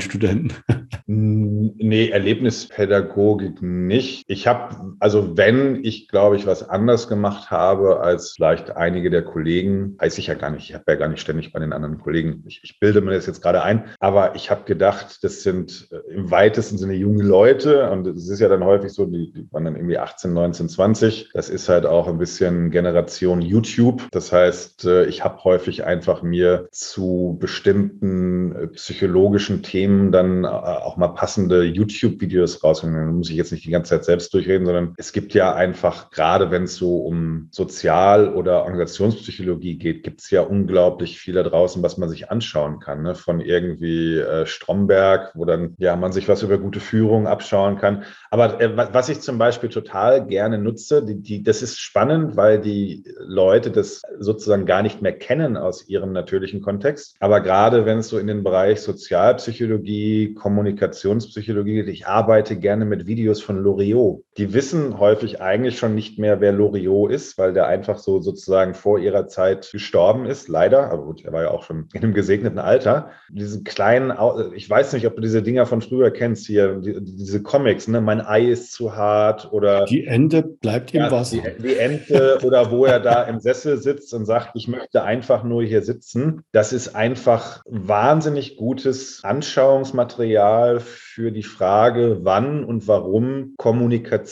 Studenten? 0.00 0.52
Nee, 1.06 2.08
Erlebnispädagogik 2.08 3.60
nicht. 3.60 4.24
Ich 4.26 4.46
habe, 4.46 4.94
also 5.00 5.36
wenn 5.36 5.84
ich, 5.84 6.08
glaube 6.08 6.36
ich, 6.36 6.46
was 6.46 6.66
anders 6.66 7.08
gemacht 7.08 7.50
habe 7.50 8.00
als 8.00 8.32
vielleicht 8.32 8.74
einige 8.74 9.10
der 9.10 9.22
Kollegen, 9.22 9.96
weiß 9.98 10.16
ich 10.16 10.28
ja 10.28 10.34
gar 10.34 10.48
nicht. 10.50 10.70
Ich 10.70 10.74
habe 10.74 10.84
ja 10.88 10.94
gar 10.94 11.08
nicht 11.08 11.20
ständig 11.20 11.52
bei 11.52 11.60
den 11.60 11.74
anderen 11.74 11.98
Kollegen. 11.98 12.42
Ich, 12.46 12.60
ich 12.64 12.80
bilde 12.80 13.02
mir 13.02 13.12
das 13.12 13.26
jetzt 13.26 13.42
gerade 13.42 13.62
ein. 13.62 13.84
Aber 14.00 14.34
ich 14.34 14.50
habe 14.50 14.64
gedacht, 14.64 14.83
das 15.22 15.42
sind 15.42 15.88
äh, 15.90 16.14
im 16.14 16.30
weitesten 16.30 16.78
Sinne 16.78 16.94
junge 16.94 17.22
Leute. 17.22 17.90
Und 17.90 18.06
es 18.06 18.28
ist 18.28 18.40
ja 18.40 18.48
dann 18.48 18.64
häufig 18.64 18.92
so, 18.92 19.06
die, 19.06 19.32
die 19.32 19.46
waren 19.52 19.64
dann 19.64 19.76
irgendwie 19.76 19.98
18, 19.98 20.32
19, 20.32 20.68
20. 20.68 21.30
Das 21.32 21.48
ist 21.48 21.68
halt 21.68 21.86
auch 21.86 22.08
ein 22.08 22.18
bisschen 22.18 22.70
Generation 22.70 23.40
YouTube. 23.40 24.02
Das 24.10 24.32
heißt, 24.32 24.84
äh, 24.84 25.06
ich 25.06 25.24
habe 25.24 25.42
häufig 25.44 25.84
einfach 25.84 26.22
mir 26.22 26.68
zu 26.70 27.36
bestimmten 27.40 28.52
äh, 28.54 28.66
psychologischen 28.68 29.62
Themen 29.62 30.12
dann 30.12 30.44
auch 30.44 30.96
mal 30.96 31.08
passende 31.08 31.62
YouTube-Videos 31.62 32.62
rausgenommen. 32.62 33.06
Da 33.06 33.12
muss 33.12 33.30
ich 33.30 33.36
jetzt 33.36 33.52
nicht 33.52 33.64
die 33.64 33.70
ganze 33.70 33.90
Zeit 33.90 34.04
selbst 34.04 34.32
durchreden, 34.34 34.66
sondern 34.66 34.94
es 34.96 35.12
gibt 35.12 35.34
ja 35.34 35.54
einfach, 35.54 36.10
gerade 36.10 36.50
wenn 36.50 36.64
es 36.64 36.76
so 36.76 36.98
um 36.98 37.48
Sozial- 37.50 38.34
oder 38.34 38.62
Organisationspsychologie 38.62 39.78
geht, 39.78 40.02
gibt 40.02 40.20
es 40.20 40.30
ja 40.30 40.42
unglaublich 40.42 41.18
viel 41.18 41.34
da 41.34 41.42
draußen, 41.42 41.82
was 41.82 41.98
man 41.98 42.08
sich 42.08 42.30
anschauen 42.30 42.80
kann. 42.80 43.02
Ne? 43.02 43.14
Von 43.14 43.40
irgendwie 43.40 44.18
äh, 44.18 44.46
Stromberg, 44.74 45.32
wo 45.34 45.44
dann 45.44 45.74
ja 45.78 45.96
man 45.96 46.12
sich 46.12 46.28
was 46.28 46.42
über 46.42 46.58
gute 46.58 46.80
Führung 46.80 47.26
abschauen 47.26 47.78
kann. 47.78 48.04
Aber 48.30 48.60
äh, 48.60 48.76
was 48.76 49.08
ich 49.08 49.20
zum 49.20 49.38
Beispiel 49.38 49.68
total 49.68 50.26
gerne 50.26 50.58
nutze, 50.58 51.04
die, 51.04 51.20
die, 51.20 51.42
das 51.42 51.62
ist 51.62 51.78
spannend, 51.78 52.36
weil 52.36 52.60
die 52.60 53.04
Leute 53.18 53.70
das 53.70 54.02
sozusagen 54.18 54.66
gar 54.66 54.82
nicht 54.82 55.02
mehr 55.02 55.16
kennen 55.16 55.56
aus 55.56 55.88
ihrem 55.88 56.12
natürlichen 56.12 56.60
Kontext. 56.60 57.16
Aber 57.20 57.40
gerade 57.40 57.86
wenn 57.86 57.98
es 57.98 58.08
so 58.08 58.18
in 58.18 58.26
den 58.26 58.42
Bereich 58.42 58.80
Sozialpsychologie, 58.80 60.34
Kommunikationspsychologie 60.34 61.74
geht, 61.74 61.88
ich 61.88 62.06
arbeite 62.06 62.56
gerne 62.56 62.84
mit 62.84 63.06
Videos 63.06 63.40
von 63.40 63.58
Loriot. 63.62 64.23
Die 64.36 64.52
wissen 64.52 64.98
häufig 64.98 65.40
eigentlich 65.40 65.78
schon 65.78 65.94
nicht 65.94 66.18
mehr, 66.18 66.40
wer 66.40 66.52
Loriot 66.52 67.12
ist, 67.12 67.38
weil 67.38 67.52
der 67.52 67.66
einfach 67.68 67.98
so 67.98 68.20
sozusagen 68.20 68.74
vor 68.74 68.98
ihrer 68.98 69.28
Zeit 69.28 69.70
gestorben 69.70 70.26
ist, 70.26 70.48
leider. 70.48 70.90
Aber 70.90 71.04
gut, 71.04 71.24
er 71.24 71.32
war 71.32 71.42
ja 71.42 71.50
auch 71.50 71.62
schon 71.62 71.88
in 71.92 72.02
einem 72.02 72.14
gesegneten 72.14 72.58
Alter. 72.58 73.10
Diese 73.30 73.62
kleinen, 73.62 74.12
ich 74.54 74.68
weiß 74.68 74.92
nicht, 74.92 75.06
ob 75.06 75.14
du 75.14 75.22
diese 75.22 75.42
Dinger 75.42 75.66
von 75.66 75.82
früher 75.82 76.10
kennst 76.10 76.46
hier, 76.46 76.80
diese 76.80 77.42
Comics, 77.42 77.86
ne? 77.86 78.00
Mein 78.00 78.20
Ei 78.20 78.46
ist 78.46 78.72
zu 78.72 78.96
hart 78.96 79.52
oder. 79.52 79.84
Die 79.84 80.04
Ente 80.04 80.42
bleibt 80.42 80.92
im 80.94 81.02
ja, 81.02 81.10
Wasser. 81.12 81.36
Die, 81.36 81.62
die 81.62 81.76
Ente 81.76 82.38
oder 82.42 82.72
wo 82.72 82.86
er 82.86 82.98
da 82.98 83.22
im 83.22 83.38
Sessel 83.38 83.78
sitzt 83.78 84.12
und 84.14 84.24
sagt, 84.24 84.50
ich 84.54 84.66
möchte 84.66 85.04
einfach 85.04 85.44
nur 85.44 85.62
hier 85.62 85.82
sitzen. 85.82 86.42
Das 86.50 86.72
ist 86.72 86.96
einfach 86.96 87.62
wahnsinnig 87.66 88.56
gutes 88.56 89.22
Anschauungsmaterial 89.22 90.80
für 90.80 91.30
die 91.30 91.44
Frage, 91.44 92.18
wann 92.22 92.64
und 92.64 92.88
warum 92.88 93.54
Kommunikation 93.58 94.23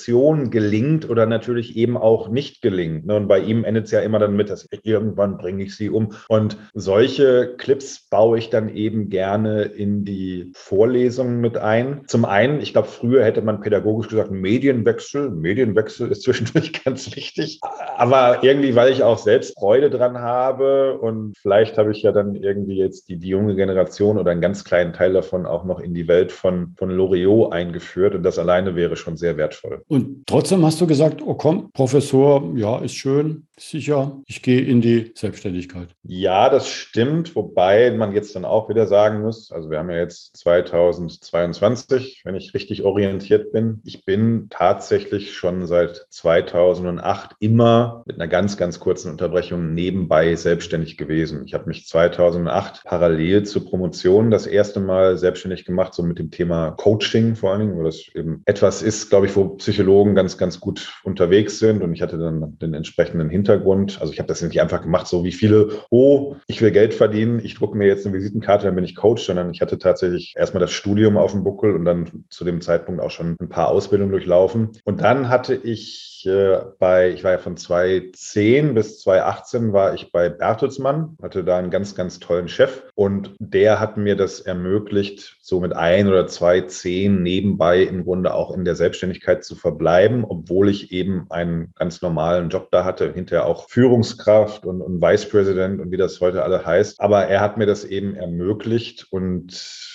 gelingt 0.50 1.08
oder 1.08 1.26
natürlich 1.26 1.76
eben 1.76 1.96
auch 1.96 2.28
nicht 2.28 2.62
gelingt. 2.62 3.06
Ne? 3.06 3.16
Und 3.16 3.28
bei 3.28 3.40
ihm 3.40 3.64
endet 3.64 3.86
es 3.86 3.90
ja 3.90 4.00
immer 4.00 4.18
dann 4.18 4.36
mit, 4.36 4.50
dass 4.50 4.68
irgendwann 4.82 5.38
bringe 5.38 5.64
ich 5.64 5.76
sie 5.76 5.90
um. 5.90 6.12
Und 6.28 6.56
solche 6.74 7.54
Clips 7.58 8.08
baue 8.08 8.38
ich 8.38 8.50
dann 8.50 8.68
eben 8.68 9.08
gerne 9.08 9.62
in 9.62 10.04
die 10.04 10.52
Vorlesungen 10.54 11.40
mit 11.40 11.56
ein. 11.56 12.02
Zum 12.06 12.24
einen, 12.24 12.60
ich 12.60 12.72
glaube, 12.72 12.88
früher 12.88 13.24
hätte 13.24 13.42
man 13.42 13.60
pädagogisch 13.60 14.08
gesagt, 14.08 14.30
Medienwechsel. 14.30 15.30
Medienwechsel 15.30 16.10
ist 16.10 16.22
zwischendurch 16.22 16.72
ganz 16.84 17.14
wichtig. 17.16 17.60
Aber 17.96 18.42
irgendwie, 18.42 18.74
weil 18.74 18.92
ich 18.92 19.02
auch 19.02 19.18
selbst 19.18 19.58
Freude 19.58 19.90
dran 19.90 20.18
habe 20.18 20.98
und 20.98 21.36
vielleicht 21.38 21.78
habe 21.78 21.92
ich 21.92 22.02
ja 22.02 22.12
dann 22.12 22.34
irgendwie 22.34 22.78
jetzt 22.78 23.08
die, 23.08 23.18
die 23.18 23.28
junge 23.28 23.54
Generation 23.54 24.18
oder 24.18 24.30
einen 24.30 24.40
ganz 24.40 24.64
kleinen 24.64 24.92
Teil 24.92 25.12
davon 25.12 25.46
auch 25.46 25.64
noch 25.64 25.80
in 25.80 25.94
die 25.94 26.08
Welt 26.08 26.32
von 26.32 26.52
von, 26.76 26.90
Loriot 26.90 27.52
eingeführt 27.52 28.14
und 28.14 28.22
das 28.22 28.38
alleine 28.38 28.76
wäre 28.76 28.96
schon 28.96 29.16
sehr 29.16 29.36
wertvoll. 29.36 29.81
Und 29.88 30.26
trotzdem 30.26 30.64
hast 30.64 30.80
du 30.80 30.86
gesagt, 30.86 31.22
oh 31.24 31.34
komm, 31.34 31.70
Professor, 31.72 32.52
ja, 32.54 32.78
ist 32.78 32.94
schön, 32.94 33.46
sicher, 33.58 34.20
ich 34.26 34.42
gehe 34.42 34.60
in 34.60 34.80
die 34.80 35.12
Selbstständigkeit. 35.14 35.88
Ja, 36.02 36.48
das 36.48 36.68
stimmt, 36.68 37.36
wobei 37.36 37.90
man 37.92 38.12
jetzt 38.12 38.34
dann 38.34 38.44
auch 38.44 38.68
wieder 38.68 38.86
sagen 38.86 39.22
muss, 39.22 39.52
also 39.52 39.70
wir 39.70 39.78
haben 39.78 39.90
ja 39.90 39.98
jetzt 39.98 40.36
2022, 40.38 42.22
wenn 42.24 42.34
ich 42.34 42.54
richtig 42.54 42.82
orientiert 42.82 43.52
bin. 43.52 43.80
Ich 43.84 44.04
bin 44.04 44.48
tatsächlich 44.50 45.34
schon 45.34 45.66
seit 45.66 46.06
2008 46.10 47.36
immer 47.38 48.02
mit 48.06 48.16
einer 48.16 48.28
ganz, 48.28 48.56
ganz 48.56 48.80
kurzen 48.80 49.10
Unterbrechung 49.10 49.74
nebenbei 49.74 50.34
selbstständig 50.34 50.96
gewesen. 50.96 51.44
Ich 51.46 51.54
habe 51.54 51.66
mich 51.66 51.86
2008 51.86 52.84
parallel 52.84 53.44
zur 53.44 53.64
Promotion 53.64 54.30
das 54.30 54.46
erste 54.46 54.80
Mal 54.80 55.16
selbstständig 55.18 55.64
gemacht, 55.64 55.94
so 55.94 56.02
mit 56.02 56.18
dem 56.18 56.30
Thema 56.30 56.72
Coaching 56.72 57.36
vor 57.36 57.52
allen 57.52 57.60
Dingen, 57.60 57.76
weil 57.76 57.84
das 57.84 58.08
eben 58.14 58.42
etwas 58.44 58.82
ist, 58.82 59.10
glaube 59.10 59.26
ich, 59.26 59.36
wo 59.36 59.56
Psychologen 59.72 60.14
ganz, 60.14 60.36
ganz 60.36 60.60
gut 60.60 61.00
unterwegs 61.02 61.58
sind 61.58 61.82
und 61.82 61.94
ich 61.94 62.02
hatte 62.02 62.18
dann 62.18 62.58
den 62.58 62.74
entsprechenden 62.74 63.30
Hintergrund. 63.30 63.98
Also 64.00 64.12
ich 64.12 64.18
habe 64.18 64.28
das 64.28 64.42
nicht 64.42 64.60
einfach 64.60 64.82
gemacht, 64.82 65.06
so 65.06 65.24
wie 65.24 65.32
viele, 65.32 65.70
oh, 65.88 66.36
ich 66.46 66.60
will 66.60 66.70
Geld 66.70 66.92
verdienen, 66.92 67.40
ich 67.42 67.54
drucke 67.54 67.76
mir 67.76 67.86
jetzt 67.86 68.06
eine 68.06 68.14
Visitenkarte, 68.14 68.66
dann 68.66 68.74
bin 68.74 68.84
ich 68.84 68.94
Coach, 68.94 69.24
sondern 69.24 69.50
ich 69.50 69.62
hatte 69.62 69.78
tatsächlich 69.78 70.34
erstmal 70.36 70.60
das 70.60 70.72
Studium 70.72 71.16
auf 71.16 71.32
dem 71.32 71.42
Buckel 71.42 71.74
und 71.74 71.86
dann 71.86 72.24
zu 72.28 72.44
dem 72.44 72.60
Zeitpunkt 72.60 73.00
auch 73.00 73.10
schon 73.10 73.36
ein 73.40 73.48
paar 73.48 73.68
Ausbildungen 73.68 74.12
durchlaufen. 74.12 74.72
Und 74.84 75.00
dann 75.00 75.30
hatte 75.30 75.54
ich 75.54 76.12
äh, 76.26 76.58
bei, 76.78 77.10
ich 77.10 77.24
war 77.24 77.32
ja 77.32 77.38
von 77.38 77.56
2010 77.56 78.74
bis 78.74 79.00
2018 79.00 79.72
war 79.72 79.94
ich 79.94 80.12
bei 80.12 80.28
Bertelsmann, 80.28 81.16
hatte 81.22 81.44
da 81.44 81.58
einen 81.58 81.70
ganz, 81.70 81.94
ganz 81.94 82.20
tollen 82.20 82.48
Chef 82.48 82.82
und 82.94 83.34
der 83.38 83.80
hat 83.80 83.96
mir 83.96 84.16
das 84.16 84.40
ermöglicht, 84.40 85.38
so 85.40 85.60
mit 85.60 85.74
ein 85.74 86.08
oder 86.08 86.26
zwei 86.26 86.62
Zehn 86.62 87.22
nebenbei 87.22 87.82
im 87.82 88.04
Grunde 88.04 88.34
auch 88.34 88.54
in 88.54 88.64
der 88.64 88.74
Selbstständigkeit 88.74 89.44
zu 89.44 89.56
verbleiben, 89.62 90.24
obwohl 90.24 90.68
ich 90.68 90.92
eben 90.92 91.26
einen 91.30 91.72
ganz 91.76 92.02
normalen 92.02 92.50
Job 92.50 92.68
da 92.72 92.84
hatte, 92.84 93.12
hinterher 93.12 93.46
auch 93.46 93.68
Führungskraft 93.68 94.66
und, 94.66 94.82
und 94.82 95.00
Vice 95.00 95.28
President 95.28 95.80
und 95.80 95.92
wie 95.92 95.96
das 95.96 96.20
heute 96.20 96.42
alle 96.42 96.66
heißt. 96.66 97.00
Aber 97.00 97.26
er 97.28 97.40
hat 97.40 97.56
mir 97.56 97.66
das 97.66 97.84
eben 97.84 98.16
ermöglicht 98.16 99.06
und 99.10 99.52